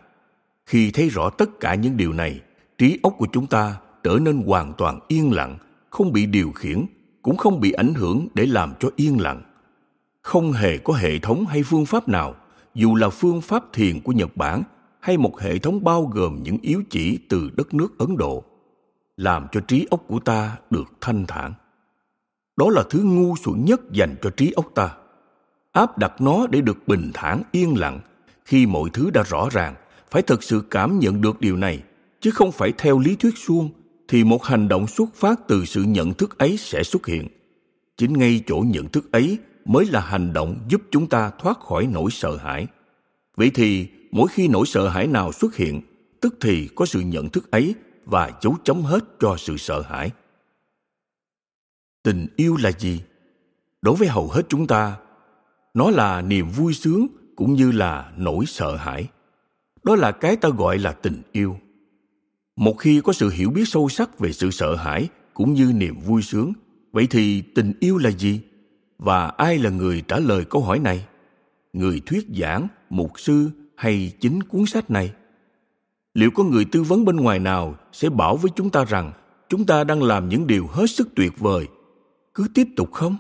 [0.66, 2.40] Khi thấy rõ tất cả những điều này,
[2.78, 5.58] trí óc của chúng ta trở nên hoàn toàn yên lặng,
[5.90, 6.86] không bị điều khiển,
[7.22, 9.42] cũng không bị ảnh hưởng để làm cho yên lặng.
[10.22, 12.36] Không hề có hệ thống hay phương pháp nào,
[12.74, 14.64] dù là phương pháp thiền của nhật bản
[15.00, 18.44] hay một hệ thống bao gồm những yếu chỉ từ đất nước ấn độ,
[19.18, 21.54] làm cho trí óc của ta được thanh thản
[22.62, 24.90] đó là thứ ngu xuẩn nhất dành cho trí óc ta.
[25.72, 28.00] Áp đặt nó để được bình thản, yên lặng.
[28.46, 29.76] Khi mọi thứ đã rõ ràng,
[30.12, 31.84] phải thực sự cảm nhận được điều này,
[32.20, 33.70] chứ không phải theo lý thuyết suông,
[34.08, 37.28] thì một hành động xuất phát từ sự nhận thức ấy sẽ xuất hiện.
[37.98, 41.88] Chính ngay chỗ nhận thức ấy mới là hành động giúp chúng ta thoát khỏi
[41.92, 42.68] nỗi sợ hãi.
[43.36, 45.82] Vậy thì, mỗi khi nỗi sợ hãi nào xuất hiện,
[46.20, 50.12] tức thì có sự nhận thức ấy và dấu chấm hết cho sự sợ hãi
[52.04, 53.02] tình yêu là gì?
[53.82, 54.98] Đối với hầu hết chúng ta,
[55.74, 59.08] nó là niềm vui sướng cũng như là nỗi sợ hãi.
[59.84, 61.58] Đó là cái ta gọi là tình yêu.
[62.56, 66.00] Một khi có sự hiểu biết sâu sắc về sự sợ hãi cũng như niềm
[66.00, 66.54] vui sướng,
[66.92, 68.42] vậy thì tình yêu là gì?
[68.98, 71.06] Và ai là người trả lời câu hỏi này?
[71.74, 75.14] Người thuyết giảng, mục sư hay chính cuốn sách này?
[76.14, 79.12] Liệu có người tư vấn bên ngoài nào sẽ bảo với chúng ta rằng
[79.50, 81.68] chúng ta đang làm những điều hết sức tuyệt vời
[82.34, 83.16] cứ tiếp tục không?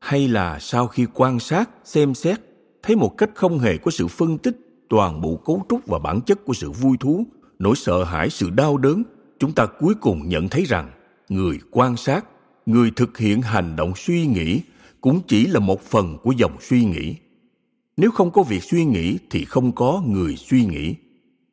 [0.00, 2.40] Hay là sau khi quan sát, xem xét,
[2.82, 6.20] thấy một cách không hề có sự phân tích, toàn bộ cấu trúc và bản
[6.20, 7.26] chất của sự vui thú,
[7.58, 9.02] nỗi sợ hãi, sự đau đớn,
[9.38, 10.90] chúng ta cuối cùng nhận thấy rằng
[11.28, 12.24] người quan sát,
[12.66, 14.60] người thực hiện hành động suy nghĩ
[15.00, 17.14] cũng chỉ là một phần của dòng suy nghĩ.
[17.96, 20.94] Nếu không có việc suy nghĩ thì không có người suy nghĩ.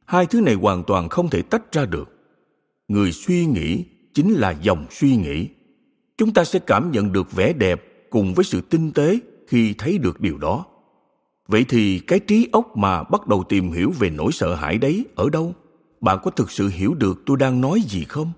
[0.05, 2.09] Hai thứ này hoàn toàn không thể tách ra được.
[2.87, 5.47] Người suy nghĩ chính là dòng suy nghĩ
[6.23, 9.97] chúng ta sẽ cảm nhận được vẻ đẹp cùng với sự tinh tế khi thấy
[9.97, 10.65] được điều đó.
[11.47, 15.05] Vậy thì cái trí óc mà bắt đầu tìm hiểu về nỗi sợ hãi đấy
[15.15, 15.53] ở đâu?
[16.01, 18.31] Bạn có thực sự hiểu được tôi đang nói gì không?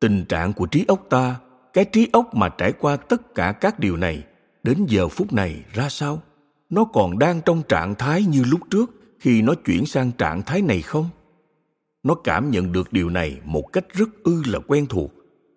[0.00, 1.36] Tình trạng của trí óc ta,
[1.72, 4.24] cái trí óc mà trải qua tất cả các điều này,
[4.62, 6.22] đến giờ phút này ra sao?
[6.70, 10.62] Nó còn đang trong trạng thái như lúc trước khi nó chuyển sang trạng thái
[10.62, 11.08] này không?
[12.02, 15.12] Nó cảm nhận được điều này một cách rất ư là quen thuộc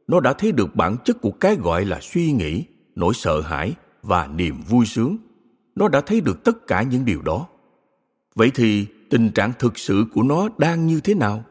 [0.07, 3.73] nó đã thấy được bản chất của cái gọi là suy nghĩ, nỗi sợ hãi
[4.01, 5.17] và niềm vui sướng.
[5.75, 7.47] Nó đã thấy được tất cả những điều đó.
[8.35, 11.43] Vậy thì tình trạng thực sự của nó đang như thế nào?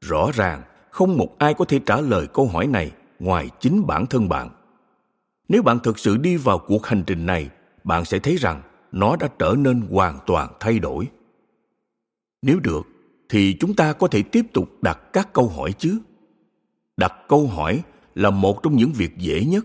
[0.00, 4.06] Rõ ràng, không một ai có thể trả lời câu hỏi này ngoài chính bản
[4.06, 4.50] thân bạn.
[5.48, 7.50] Nếu bạn thực sự đi vào cuộc hành trình này,
[7.84, 11.08] bạn sẽ thấy rằng nó đã trở nên hoàn toàn thay đổi.
[12.42, 12.86] Nếu được,
[13.28, 15.98] thì chúng ta có thể tiếp tục đặt các câu hỏi chứ
[16.98, 17.82] đặt câu hỏi
[18.14, 19.64] là một trong những việc dễ nhất.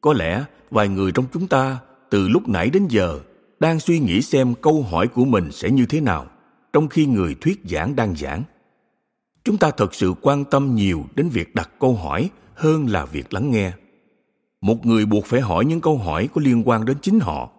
[0.00, 1.78] Có lẽ vài người trong chúng ta
[2.10, 3.20] từ lúc nãy đến giờ
[3.60, 6.26] đang suy nghĩ xem câu hỏi của mình sẽ như thế nào
[6.72, 8.42] trong khi người thuyết giảng đang giảng.
[9.44, 13.34] Chúng ta thật sự quan tâm nhiều đến việc đặt câu hỏi hơn là việc
[13.34, 13.72] lắng nghe.
[14.60, 17.50] Một người buộc phải hỏi những câu hỏi có liên quan đến chính họ,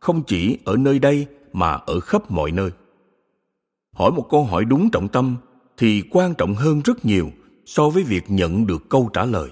[0.00, 2.70] không chỉ ở nơi đây mà ở khắp mọi nơi.
[3.96, 5.36] Hỏi một câu hỏi đúng trọng tâm
[5.76, 7.30] thì quan trọng hơn rất nhiều
[7.68, 9.50] so với việc nhận được câu trả lời.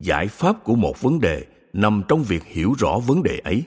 [0.00, 3.64] Giải pháp của một vấn đề nằm trong việc hiểu rõ vấn đề ấy.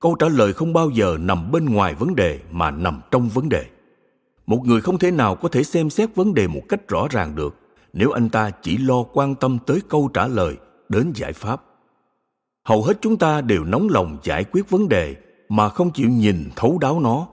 [0.00, 3.48] Câu trả lời không bao giờ nằm bên ngoài vấn đề mà nằm trong vấn
[3.48, 3.64] đề.
[4.46, 7.34] Một người không thể nào có thể xem xét vấn đề một cách rõ ràng
[7.34, 7.56] được
[7.92, 10.56] nếu anh ta chỉ lo quan tâm tới câu trả lời
[10.88, 11.62] đến giải pháp.
[12.64, 15.16] Hầu hết chúng ta đều nóng lòng giải quyết vấn đề
[15.48, 17.28] mà không chịu nhìn thấu đáo nó.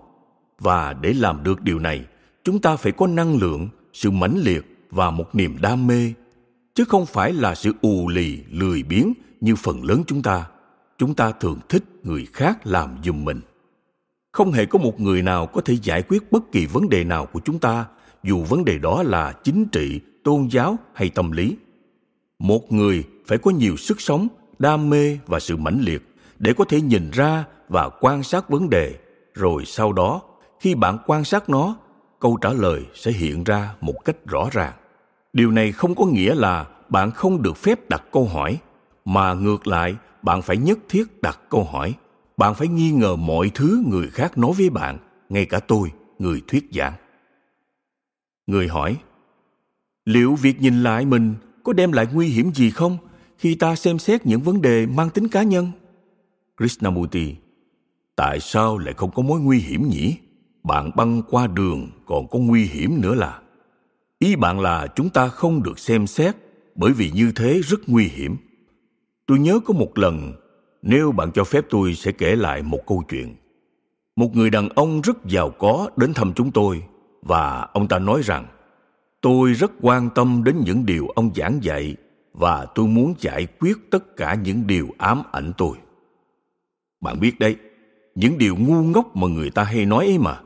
[0.60, 2.06] Và để làm được điều này,
[2.44, 6.14] chúng ta phải có năng lượng, sự mãnh liệt và một niềm đam mê,
[6.76, 10.46] chứ không phải là sự ù lì, lười biếng như phần lớn chúng ta.
[10.98, 13.42] Chúng ta thường thích người khác làm giùm mình.
[14.32, 17.26] Không hề có một người nào có thể giải quyết bất kỳ vấn đề nào
[17.26, 17.86] của chúng ta,
[18.24, 21.58] dù vấn đề đó là chính trị, tôn giáo hay tâm lý.
[22.40, 24.28] Một người phải có nhiều sức sống,
[24.60, 28.70] đam mê và sự mãnh liệt để có thể nhìn ra và quan sát vấn
[28.70, 28.96] đề.
[29.34, 30.22] Rồi sau đó,
[30.60, 31.76] khi bạn quan sát nó,
[32.20, 34.74] câu trả lời sẽ hiện ra một cách rõ ràng
[35.34, 38.60] điều này không có nghĩa là bạn không được phép đặt câu hỏi,
[39.06, 41.94] mà ngược lại, bạn phải nhất thiết đặt câu hỏi.
[42.38, 44.98] Bạn phải nghi ngờ mọi thứ người khác nói với bạn,
[45.30, 46.94] ngay cả tôi, người thuyết giảng.
[48.48, 48.98] Người hỏi,
[50.06, 52.98] liệu việc nhìn lại mình có đem lại nguy hiểm gì không
[53.38, 55.72] khi ta xem xét những vấn đề mang tính cá nhân?
[56.58, 57.36] Krishnamurti,
[58.16, 60.18] tại sao lại không có mối nguy hiểm nhỉ?
[60.64, 63.43] Bạn băng qua đường còn có nguy hiểm nữa là
[64.24, 66.36] ý bạn là chúng ta không được xem xét,
[66.76, 68.38] bởi vì như thế rất nguy hiểm.
[69.28, 70.34] Tôi nhớ có một lần,
[70.82, 73.36] nếu bạn cho phép tôi sẽ kể lại một câu chuyện.
[74.16, 76.84] Một người đàn ông rất giàu có đến thăm chúng tôi,
[77.22, 78.46] và ông ta nói rằng,
[79.22, 81.96] tôi rất quan tâm đến những điều ông giảng dạy,
[82.34, 85.78] và tôi muốn giải quyết tất cả những điều ám ảnh tôi.
[87.02, 87.56] Bạn biết đấy,
[88.16, 90.40] những điều ngu ngốc mà người ta hay nói ấy mà.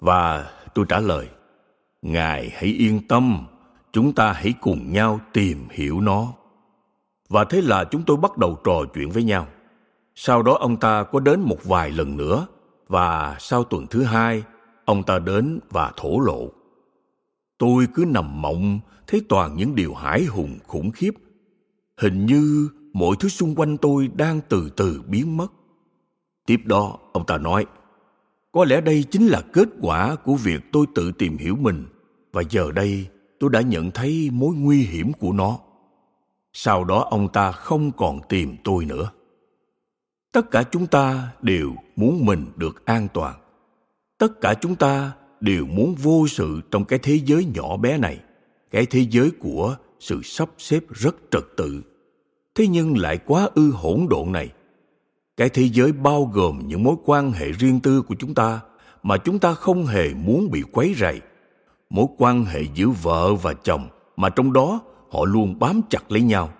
[0.00, 1.28] Và tôi trả lời
[2.02, 3.46] ngài hãy yên tâm,
[3.92, 6.32] chúng ta hãy cùng nhau tìm hiểu nó.
[7.28, 9.46] Và thế là chúng tôi bắt đầu trò chuyện với nhau.
[10.14, 12.46] Sau đó ông ta có đến một vài lần nữa,
[12.88, 14.42] và sau tuần thứ hai,
[14.84, 16.48] ông ta đến và thổ lộ.
[17.58, 21.10] Tôi cứ nằm mộng, thấy toàn những điều hải hùng khủng khiếp.
[21.96, 25.52] Hình như mọi thứ xung quanh tôi đang từ từ biến mất.
[26.46, 27.66] Tiếp đó, ông ta nói
[28.58, 31.86] có lẽ đây chính là kết quả của việc tôi tự tìm hiểu mình,
[32.32, 33.06] và giờ đây
[33.40, 35.58] tôi đã nhận thấy mối nguy hiểm của nó.
[36.52, 39.10] Sau đó ông ta không còn tìm tôi nữa.
[40.32, 43.34] Tất cả chúng ta đều muốn mình được an toàn.
[44.18, 48.20] Tất cả chúng ta đều muốn vô sự trong cái thế giới nhỏ bé này,
[48.70, 51.82] cái thế giới của sự sắp xếp rất trật tự.
[52.54, 54.52] Thế nhưng lại quá ư hỗn độn này
[55.38, 58.60] cái thế giới bao gồm những mối quan hệ riêng tư của chúng ta
[59.02, 61.20] mà chúng ta không hề muốn bị quấy rầy.
[61.90, 66.22] Mối quan hệ giữa vợ và chồng mà trong đó họ luôn bám chặt lấy
[66.22, 66.50] nhau,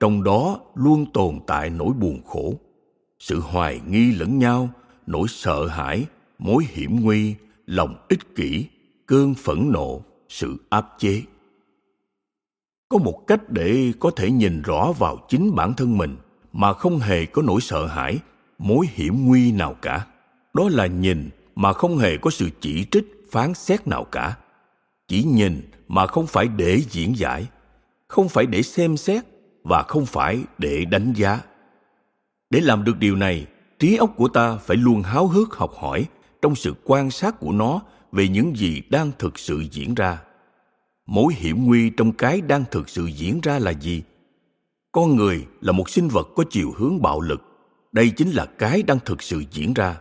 [0.00, 2.54] trong đó luôn tồn tại nỗi buồn khổ.
[3.18, 4.68] Sự hoài nghi lẫn nhau,
[5.06, 6.06] nỗi sợ hãi,
[6.38, 7.34] mối hiểm nguy,
[7.66, 8.66] lòng ích kỷ,
[9.06, 11.22] cơn phẫn nộ, sự áp chế.
[12.88, 16.16] Có một cách để có thể nhìn rõ vào chính bản thân mình
[16.56, 18.18] mà không hề có nỗi sợ hãi,
[18.58, 20.06] mối hiểm nguy nào cả.
[20.54, 24.36] Đó là nhìn mà không hề có sự chỉ trích, phán xét nào cả.
[25.08, 27.46] Chỉ nhìn mà không phải để diễn giải,
[28.08, 29.24] không phải để xem xét
[29.64, 31.40] và không phải để đánh giá.
[32.50, 33.46] Để làm được điều này,
[33.78, 36.06] trí óc của ta phải luôn háo hức học hỏi
[36.42, 37.80] trong sự quan sát của nó
[38.12, 40.18] về những gì đang thực sự diễn ra.
[41.06, 44.02] Mối hiểm nguy trong cái đang thực sự diễn ra là gì?
[44.96, 47.42] Con người là một sinh vật có chiều hướng bạo lực.
[47.92, 49.96] Đây chính là cái đang thực sự diễn ra.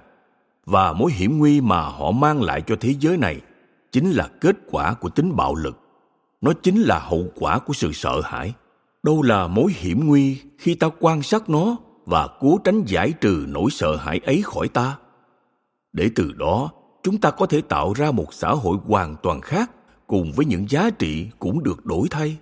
[0.65, 3.41] Và mối hiểm nguy mà họ mang lại cho thế giới này
[3.91, 5.79] chính là kết quả của tính bạo lực.
[6.41, 8.53] Nó chính là hậu quả của sự sợ hãi.
[9.03, 13.45] Đâu là mối hiểm nguy khi ta quan sát nó và cố tránh giải trừ
[13.47, 14.97] nỗi sợ hãi ấy khỏi ta?
[15.93, 16.69] Để từ đó,
[17.03, 19.71] chúng ta có thể tạo ra một xã hội hoàn toàn khác
[20.08, 22.38] cùng với những giá trị cũng được đổi thay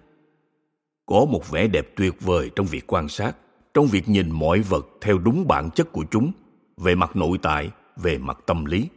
[1.05, 3.35] có một vẻ đẹp tuyệt vời trong việc quan sát,
[3.73, 6.31] trong việc nhìn mọi vật theo đúng bản chất của chúng,
[6.77, 8.87] về mặt nội tại, về mặt tâm lý.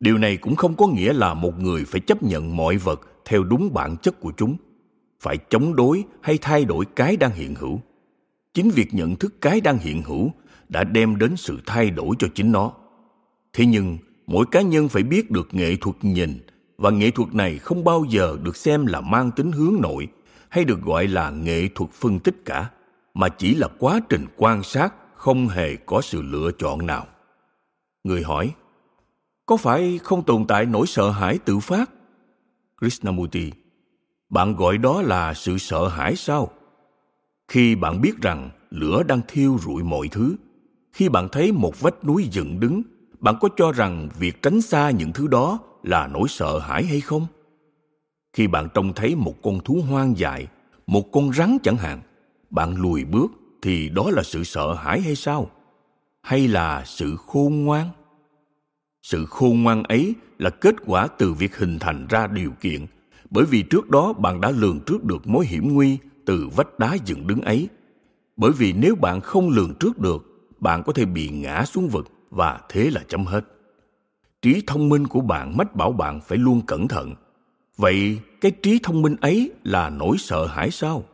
[0.00, 3.44] Điều này cũng không có nghĩa là một người phải chấp nhận mọi vật theo
[3.44, 4.56] đúng bản chất của chúng,
[5.20, 7.80] phải chống đối hay thay đổi cái đang hiện hữu.
[8.54, 10.32] Chính việc nhận thức cái đang hiện hữu
[10.68, 12.72] đã đem đến sự thay đổi cho chính nó.
[13.52, 16.38] Thế nhưng, mỗi cá nhân phải biết được nghệ thuật nhìn,
[16.76, 20.08] và nghệ thuật này không bao giờ được xem là mang tính hướng nội
[20.54, 22.70] hay được gọi là nghệ thuật phân tích cả,
[23.14, 27.06] mà chỉ là quá trình quan sát, không hề có sự lựa chọn nào.
[28.04, 28.54] Người hỏi,
[29.46, 31.90] có phải không tồn tại nỗi sợ hãi tự phát?
[32.80, 33.52] Krishnamurti,
[34.28, 36.50] bạn gọi đó là sự sợ hãi sao?
[37.48, 40.36] Khi bạn biết rằng lửa đang thiêu rụi mọi thứ,
[40.92, 42.82] khi bạn thấy một vách núi dựng đứng,
[43.20, 47.00] bạn có cho rằng việc tránh xa những thứ đó là nỗi sợ hãi hay
[47.00, 47.26] không?
[48.34, 50.46] Khi bạn trông thấy một con thú hoang dại,
[50.86, 52.00] một con rắn chẳng hạn,
[52.50, 53.32] bạn lùi bước
[53.62, 55.50] thì đó là sự sợ hãi hay sao
[56.22, 57.88] hay là sự khôn ngoan
[59.02, 62.86] sự khôn ngoan ấy là kết quả từ việc hình thành ra điều kiện,
[63.30, 66.96] bởi vì trước đó bạn đã lường trước được mối hiểm nguy từ vách đá
[67.04, 67.68] dựng đứng ấy
[68.36, 70.26] bởi vì nếu bạn không lường trước được,
[70.60, 73.44] bạn có thể bị ngã xuống vực và thế là chấm hết.
[74.42, 77.14] Trí thông minh của bạn mách bảo bạn phải luôn cẩn thận.
[77.76, 81.04] Vậy cái trí thông minh ấy là nỗi sợ hãi sao?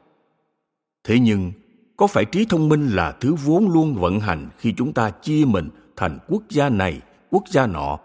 [1.04, 1.52] Thế nhưng,
[1.96, 5.44] có phải trí thông minh là thứ vốn luôn vận hành khi chúng ta chia
[5.44, 7.00] mình thành quốc gia này,
[7.30, 7.98] quốc gia nọ,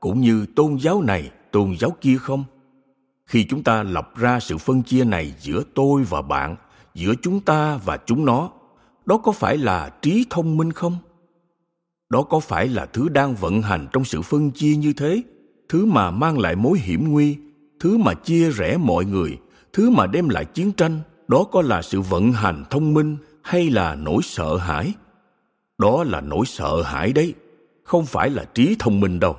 [0.00, 2.44] cũng như tôn giáo này, tôn giáo kia không?
[3.26, 6.56] Khi chúng ta lập ra sự phân chia này giữa tôi và bạn,
[6.94, 8.50] giữa chúng ta và chúng nó,
[9.06, 10.96] đó có phải là trí thông minh không?
[12.12, 15.22] đó có phải là thứ đang vận hành trong sự phân chia như thế
[15.68, 17.36] thứ mà mang lại mối hiểm nguy
[17.82, 19.38] thứ mà chia rẽ mọi người,
[19.72, 23.70] thứ mà đem lại chiến tranh, đó có là sự vận hành thông minh hay
[23.70, 24.92] là nỗi sợ hãi?
[25.78, 27.34] Đó là nỗi sợ hãi đấy,
[27.84, 29.36] không phải là trí thông minh đâu.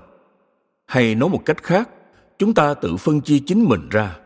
[0.85, 1.89] Hay nói một cách khác,
[2.39, 4.17] chúng ta tự phân chia chính mình ra.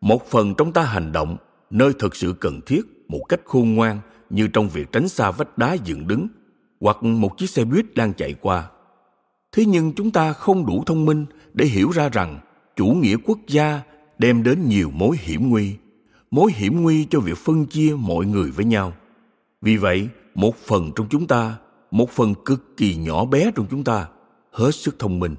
[0.00, 1.36] Một phần trong ta hành động,
[1.70, 4.00] nơi thực sự cần thiết, một cách khôn ngoan,
[4.30, 6.28] như trong việc tránh xa vách đá dựng đứng,
[6.80, 8.70] hoặc một chiếc xe buýt đang chạy qua.
[9.52, 12.40] Thế nhưng chúng ta không đủ thông minh để hiểu ra rằng
[12.76, 13.82] chủ nghĩa quốc gia
[14.18, 15.76] đem đến nhiều mối hiểm nguy,
[16.30, 18.92] mối hiểm nguy cho việc phân chia mọi người với nhau.
[19.62, 21.56] Vì vậy, một phần trong chúng ta,
[21.90, 24.08] một phần cực kỳ nhỏ bé trong chúng ta,
[24.50, 25.34] hết sức thông minh.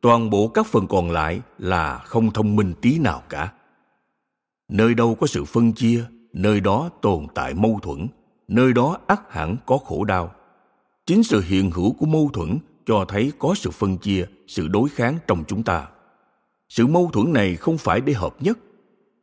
[0.00, 3.52] Toàn bộ các phần còn lại là không thông minh tí nào cả.
[4.68, 8.06] Nơi đâu có sự phân chia, nơi đó tồn tại mâu thuẫn,
[8.48, 10.32] nơi đó ắt hẳn có khổ đau.
[11.06, 14.88] Chính sự hiện hữu của mâu thuẫn cho thấy có sự phân chia, sự đối
[14.88, 15.86] kháng trong chúng ta
[16.68, 18.58] sự mâu thuẫn này không phải để hợp nhất.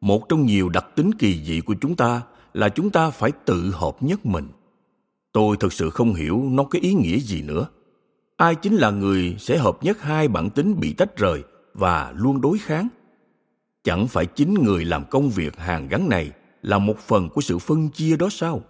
[0.02, 2.22] Một trong nhiều đặc tính kỳ dị của chúng ta
[2.54, 4.48] là chúng ta phải tự hợp nhất mình.
[5.32, 7.68] Tôi thực sự không hiểu nó có ý nghĩa gì nữa.
[8.38, 11.44] Ai chính là người sẽ hợp nhất hai bản tính bị tách rời
[11.74, 12.88] và luôn đối kháng?
[13.84, 16.32] Chẳng phải chính người làm công việc hàng gắn này
[16.62, 18.62] là một phần của sự phân chia đó sao?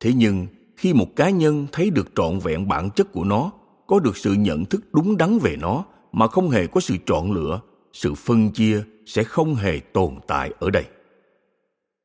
[0.00, 3.50] Thế nhưng, khi một cá nhân thấy được trọn vẹn bản chất của nó,
[3.86, 7.32] có được sự nhận thức đúng đắn về nó mà không hề có sự chọn
[7.32, 7.60] lựa
[7.94, 10.84] sự phân chia sẽ không hề tồn tại ở đây.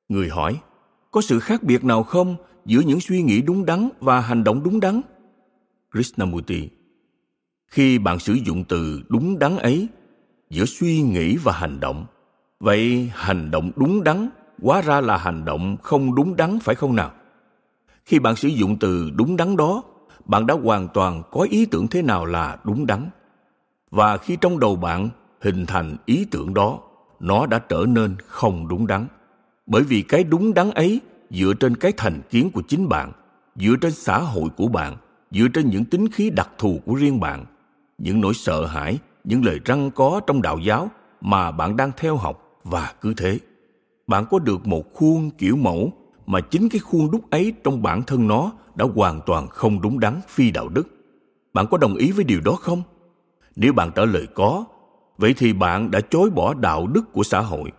[0.10, 0.60] Người hỏi,
[1.12, 2.36] có sự khác biệt nào không
[2.66, 5.02] giữa những suy nghĩ đúng đắn và hành động đúng đắn?
[5.92, 6.70] Krishnamurti,
[7.68, 9.88] khi bạn sử dụng từ đúng đắn ấy
[10.50, 12.06] giữa suy nghĩ và hành động,
[12.60, 14.30] vậy hành động đúng đắn
[14.62, 17.12] hóa ra là hành động không đúng đắn phải không nào?
[18.06, 19.84] Khi bạn sử dụng từ đúng đắn đó,
[20.26, 23.10] bạn đã hoàn toàn có ý tưởng thế nào là đúng đắn?
[23.92, 25.10] Và khi trong đầu bạn
[25.42, 26.80] hình thành ý tưởng đó,
[27.20, 29.08] nó đã trở nên không đúng đắn.
[29.66, 33.12] Bởi vì cái đúng đắn ấy dựa trên cái thành kiến của chính bạn,
[33.56, 34.98] dựa trên xã hội của bạn,
[35.32, 37.46] dựa trên những tính khí đặc thù của riêng bạn.
[37.98, 42.16] Những nỗi sợ hãi, những lời răng có trong đạo giáo mà bạn đang theo
[42.16, 43.40] học và cứ thế.
[44.08, 45.94] Bạn có được một khuôn kiểu mẫu
[46.26, 50.00] mà chính cái khuôn đúc ấy trong bản thân nó đã hoàn toàn không đúng
[50.00, 50.88] đắn phi đạo đức.
[51.54, 52.84] Bạn có đồng ý với điều đó không?
[53.56, 54.66] Nếu bạn trả lời có
[55.20, 57.72] vậy thì bạn đã chối bỏ đạo đức của xã hội.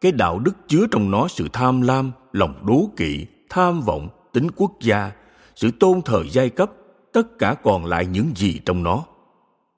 [0.00, 4.50] Cái đạo đức chứa trong nó sự tham lam, lòng đố kỵ, tham vọng, tính
[4.56, 5.12] quốc gia,
[5.56, 6.70] sự tôn thờ giai cấp,
[7.12, 9.04] tất cả còn lại những gì trong nó.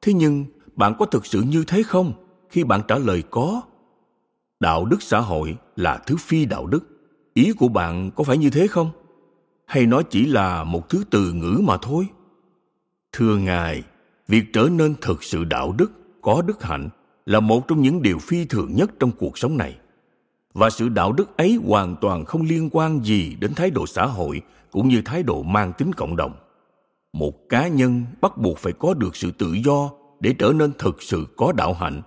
[0.03, 0.45] Thế nhưng,
[0.77, 2.12] bạn có thực sự như thế không
[2.51, 3.62] khi bạn trả lời có?
[4.61, 6.89] Đạo đức xã hội là thứ phi đạo đức.
[7.35, 8.91] Ý của bạn có phải như thế không?
[9.66, 12.07] Hay nó chỉ là một thứ từ ngữ mà thôi?
[13.12, 13.83] Thưa ngài,
[14.29, 15.93] việc trở nên thực sự đạo đức
[16.23, 16.89] có đức hạnh
[17.29, 19.76] là một trong những điều phi thường nhất trong cuộc sống này.
[20.55, 24.07] Và sự đạo đức ấy hoàn toàn không liên quan gì đến thái độ xã
[24.07, 26.33] hội cũng như thái độ mang tính cộng đồng.
[27.12, 31.03] Một cá nhân bắt buộc phải có được sự tự do để trở nên thực
[31.03, 32.03] sự có đạo hạnh.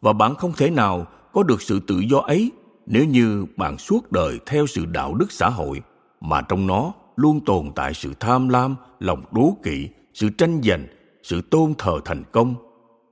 [0.00, 2.50] Và bạn không thể nào có được sự tự do ấy
[2.86, 5.82] nếu như bạn suốt đời theo sự đạo đức xã hội,
[6.20, 10.86] mà trong nó luôn tồn tại sự tham lam, lòng đố kỵ, sự tranh giành,
[11.22, 12.69] sự tôn thờ thành công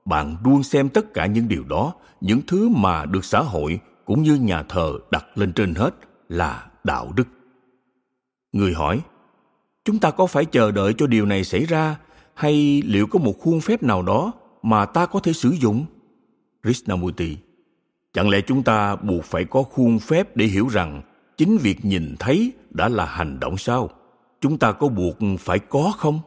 [0.09, 4.22] bạn luôn xem tất cả những điều đó, những thứ mà được xã hội cũng
[4.22, 5.94] như nhà thờ đặt lên trên hết
[6.28, 7.28] là đạo đức.
[8.52, 9.00] Người hỏi,
[9.84, 11.96] chúng ta có phải chờ đợi cho điều này xảy ra,
[12.34, 14.32] hay liệu có một khuôn phép nào đó
[14.62, 15.84] mà ta có thể sử dụng?
[16.62, 17.36] Krishnamurti,
[18.12, 21.02] chẳng lẽ chúng ta buộc phải có khuôn phép để hiểu rằng
[21.36, 23.90] chính việc nhìn thấy đã là hành động sao?
[24.40, 26.20] Chúng ta có buộc phải có không?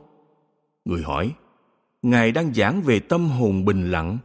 [0.86, 1.32] Người hỏi
[2.02, 4.18] ngài đang giảng về tâm hồn bình lặng.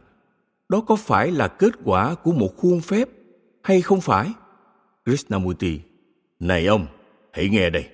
[0.69, 3.09] Đó có phải là kết quả của một khuôn phép
[3.63, 4.31] hay không phải?
[5.05, 5.79] Krishnamurti,
[6.39, 6.87] này ông,
[7.31, 7.87] hãy nghe đây.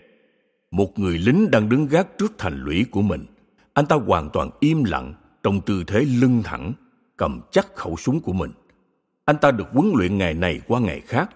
[0.72, 3.26] Một người lính đang đứng gác trước thành lũy của mình.
[3.74, 5.14] Anh ta hoàn toàn im lặng
[5.44, 6.74] trong tư thế lưng thẳng,
[7.18, 8.52] cầm chắc khẩu súng của mình.
[9.26, 11.30] Anh ta được huấn luyện ngày này qua ngày khác.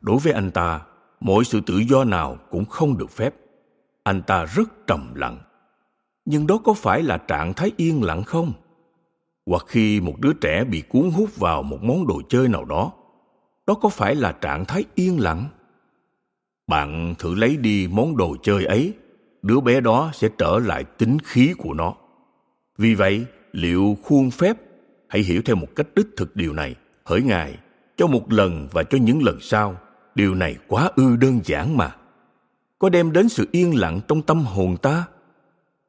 [0.00, 0.80] Đối với anh ta,
[1.20, 3.34] mọi sự tự do nào cũng không được phép.
[4.02, 5.38] Anh ta rất trầm lặng
[6.26, 8.52] nhưng đó có phải là trạng thái yên lặng không?
[9.46, 12.92] Hoặc khi một đứa trẻ bị cuốn hút vào một món đồ chơi nào đó
[13.66, 15.48] đó có phải là trạng thái yên lặng?
[16.66, 18.94] Bạn thử lấy đi món đồ chơi ấy,
[19.42, 21.94] đứa bé đó sẽ trở lại tính khí của nó.
[22.78, 24.56] Vì vậy, liệu khuôn phép,
[25.08, 26.74] hãy hiểu theo một cách đích thực điều này.
[27.04, 27.58] Hỡi ngài,
[27.96, 29.76] cho một lần và cho những lần sau,
[30.14, 31.96] điều này quá ư đơn giản mà.
[32.78, 35.04] Có đem đến sự yên lặng trong tâm hồn ta?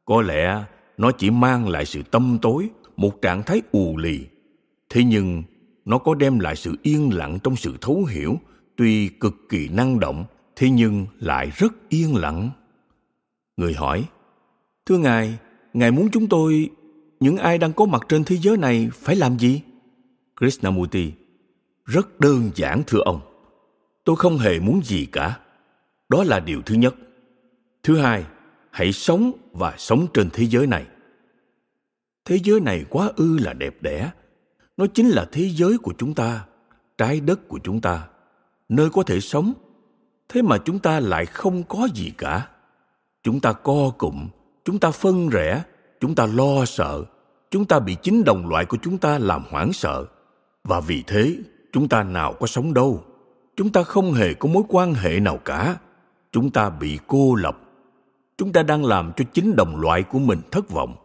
[0.08, 0.64] Có lẽ
[0.98, 4.20] nó chỉ mang lại sự tâm tối, một trạng thái ù lì.
[4.90, 5.44] Thế nhưng,
[5.86, 8.40] nó có đem lại sự yên lặng trong sự thấu hiểu,
[8.76, 12.50] tuy cực kỳ năng động, thế nhưng lại rất yên lặng.
[13.58, 14.06] Người hỏi,
[14.86, 15.38] thưa ngài
[15.74, 16.70] ngài muốn chúng tôi,
[17.20, 19.62] những ai đang có mặt trên thế giới này phải làm gì?
[20.40, 21.12] Krishnamurti,
[21.86, 23.20] rất đơn giản, thưa ông.
[24.04, 25.40] Tôi không hề muốn gì cả.
[26.10, 26.96] Đó là điều thứ nhất.
[27.84, 28.26] Thứ hai
[28.72, 30.86] hãy sống và sống trên thế giới này.
[32.26, 34.12] Thế giới này quá ư là đẹp đẽ.
[34.78, 36.46] Nó chính là thế giới của chúng ta,
[36.98, 38.08] trái đất của chúng ta,
[38.70, 39.54] nơi có thể sống.
[40.30, 42.48] Thế mà chúng ta lại không có gì cả.
[43.24, 44.28] Chúng ta co cụm,
[44.66, 45.64] chúng ta phân rẽ,
[46.00, 47.04] chúng ta lo sợ.
[47.52, 50.06] Chúng ta bị chính đồng loại của chúng ta làm hoảng sợ.
[50.64, 51.38] Và vì thế,
[51.74, 53.04] chúng ta nào có sống đâu.
[53.56, 55.78] Chúng ta không hề có mối quan hệ nào cả.
[56.32, 57.60] Chúng ta bị cô lập
[58.38, 60.96] chúng ta đang làm cho chính đồng loại của mình thất vọng.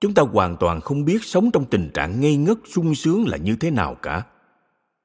[0.00, 3.36] Chúng ta hoàn toàn không biết sống trong tình trạng ngây ngất, sung sướng là
[3.36, 4.22] như thế nào cả.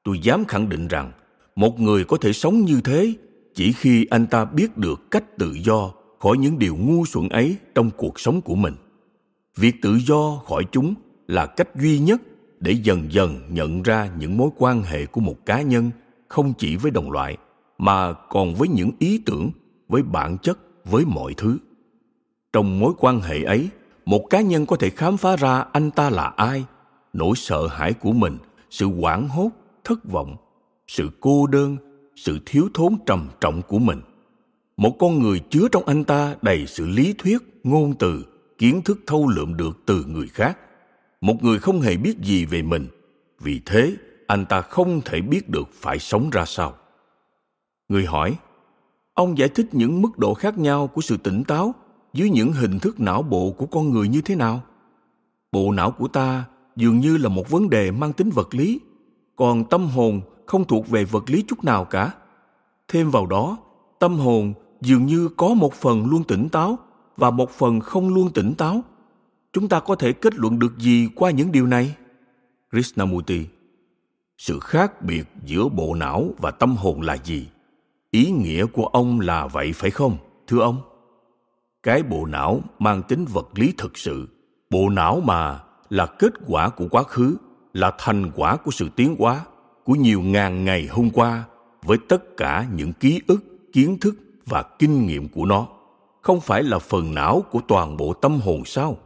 [0.04, 1.12] Tôi dám khẳng định rằng,
[1.56, 3.14] một người có thể sống như thế
[3.54, 7.56] chỉ khi anh ta biết được cách tự do khỏi những điều ngu xuẩn ấy
[7.74, 8.74] trong cuộc sống của mình.
[9.56, 10.94] Việc tự do khỏi chúng
[11.26, 12.22] là cách duy nhất
[12.60, 15.90] để dần dần nhận ra những mối quan hệ của một cá nhân
[16.28, 17.36] không chỉ với đồng loại,
[17.78, 19.50] mà còn với những ý tưởng,
[19.88, 20.58] với bản chất
[20.90, 21.58] với mọi thứ.
[22.52, 23.68] Trong mối quan hệ ấy,
[24.04, 26.64] một cá nhân có thể khám phá ra anh ta là ai,
[27.12, 28.38] nỗi sợ hãi của mình,
[28.70, 29.50] sự hoảng hốt,
[29.84, 30.36] thất vọng,
[30.86, 31.76] sự cô đơn,
[32.16, 34.00] sự thiếu thốn trầm trọng của mình.
[34.76, 38.24] Một con người chứa trong anh ta đầy sự lý thuyết, ngôn từ,
[38.58, 40.58] kiến thức thâu lượm được từ người khác.
[41.20, 42.86] Một người không hề biết gì về mình.
[43.40, 46.74] Vì thế, anh ta không thể biết được phải sống ra sao.
[47.88, 48.36] Người hỏi
[49.20, 51.74] ông giải thích những mức độ khác nhau của sự tỉnh táo
[52.12, 54.62] dưới những hình thức não bộ của con người như thế nào.
[55.52, 56.44] Bộ não của ta
[56.76, 58.80] dường như là một vấn đề mang tính vật lý,
[59.36, 62.14] còn tâm hồn không thuộc về vật lý chút nào cả.
[62.88, 63.58] Thêm vào đó,
[63.98, 66.78] tâm hồn dường như có một phần luôn tỉnh táo
[67.16, 68.80] và một phần không luôn tỉnh táo.
[69.52, 71.94] Chúng ta có thể kết luận được gì qua những điều này?
[72.70, 73.46] Krishnamurti.
[74.38, 77.46] Sự khác biệt giữa bộ não và tâm hồn là gì?
[78.10, 80.80] Ý nghĩa của ông là vậy phải không, thưa ông?
[81.82, 84.28] Cái bộ não mang tính vật lý thực sự.
[84.70, 87.36] Bộ não mà là kết quả của quá khứ,
[87.72, 89.44] là thành quả của sự tiến hóa
[89.84, 91.44] của nhiều ngàn ngày hôm qua
[91.82, 94.14] với tất cả những ký ức, kiến thức
[94.46, 95.66] và kinh nghiệm của nó.
[96.22, 98.96] Không phải là phần não của toàn bộ tâm hồn sao?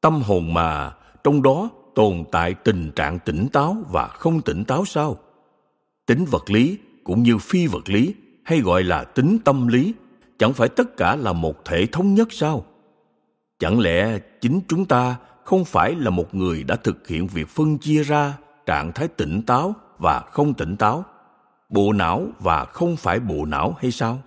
[0.00, 0.94] Tâm hồn mà
[1.24, 5.16] trong đó tồn tại tình trạng tỉnh táo và không tỉnh táo sao?
[6.06, 9.94] Tính vật lý cũng như phi vật lý, hay gọi là tính tâm lý,
[10.38, 12.64] chẳng phải tất cả là một thể thống nhất sao?
[13.58, 17.78] Chẳng lẽ chính chúng ta không phải là một người đã thực hiện việc phân
[17.78, 21.04] chia ra trạng thái tỉnh táo và không tỉnh táo,
[21.68, 24.22] bộ não và không phải bộ não hay sao?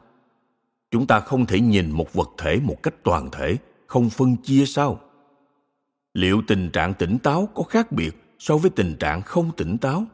[0.92, 3.58] Chúng ta không thể nhìn một vật thể một cách toàn thể,
[3.88, 5.00] không phân chia sao?
[6.14, 10.06] Liệu tình trạng tỉnh táo có khác biệt so với tình trạng không tỉnh táo?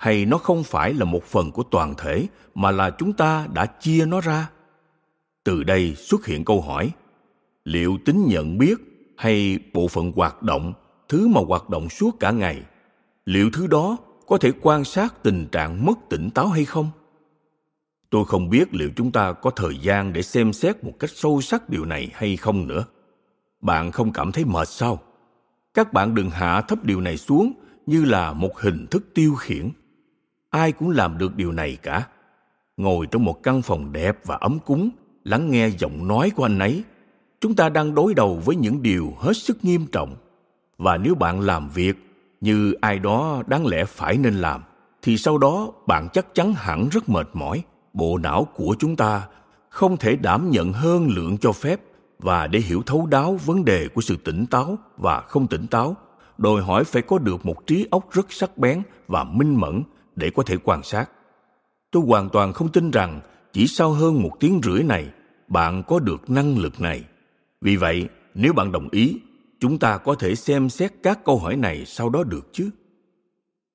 [0.00, 3.66] Hay nó không phải là một phần của toàn thể, mà là chúng ta đã
[3.66, 4.50] chia nó ra?
[5.44, 6.90] Từ đây xuất hiện câu hỏi,
[7.64, 8.74] liệu tính nhận biết
[9.16, 10.72] hay bộ phận hoạt động,
[11.08, 12.62] thứ mà hoạt động suốt cả ngày,
[13.24, 13.96] liệu thứ đó
[14.26, 16.90] có thể quan sát tình trạng mất tỉnh táo hay không?
[18.10, 21.40] Tôi không biết liệu chúng ta có thời gian để xem xét một cách sâu
[21.40, 22.84] sắc điều này hay không nữa.
[23.60, 24.98] Bạn không cảm thấy mệt sao?
[25.74, 27.52] Các bạn đừng hạ thấp điều này xuống
[27.86, 29.70] như là một hình thức tiêu khiển
[30.50, 32.06] ai cũng làm được điều này cả.
[32.76, 34.90] Ngồi trong một căn phòng đẹp và ấm cúng,
[35.24, 36.84] lắng nghe giọng nói của anh ấy,
[37.40, 40.16] chúng ta đang đối đầu với những điều hết sức nghiêm trọng.
[40.78, 41.96] Và nếu bạn làm việc
[42.40, 44.62] như ai đó đáng lẽ phải nên làm,
[45.02, 47.62] thì sau đó bạn chắc chắn hẳn rất mệt mỏi.
[47.92, 49.26] Bộ não của chúng ta
[49.68, 51.80] không thể đảm nhận hơn lượng cho phép.
[52.18, 55.96] Và để hiểu thấu đáo vấn đề của sự tỉnh táo và không tỉnh táo,
[56.38, 59.82] đòi hỏi phải có được một trí óc rất sắc bén và minh mẫn
[60.20, 61.10] để có thể quan sát
[61.90, 63.20] tôi hoàn toàn không tin rằng
[63.52, 65.06] chỉ sau hơn một tiếng rưỡi này
[65.48, 67.04] bạn có được năng lực này
[67.60, 69.16] vì vậy nếu bạn đồng ý,
[69.60, 72.70] chúng ta có thể xem xét các câu hỏi này sau đó được chứ?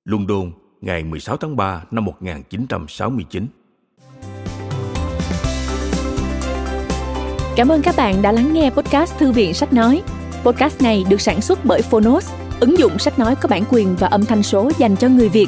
[0.05, 3.47] London, ngày 16 tháng 3 năm 1969.
[7.55, 10.01] Cảm ơn các bạn đã lắng nghe podcast Thư viện Sách Nói.
[10.43, 14.07] Podcast này được sản xuất bởi Phonos, ứng dụng sách nói có bản quyền và
[14.07, 15.47] âm thanh số dành cho người Việt.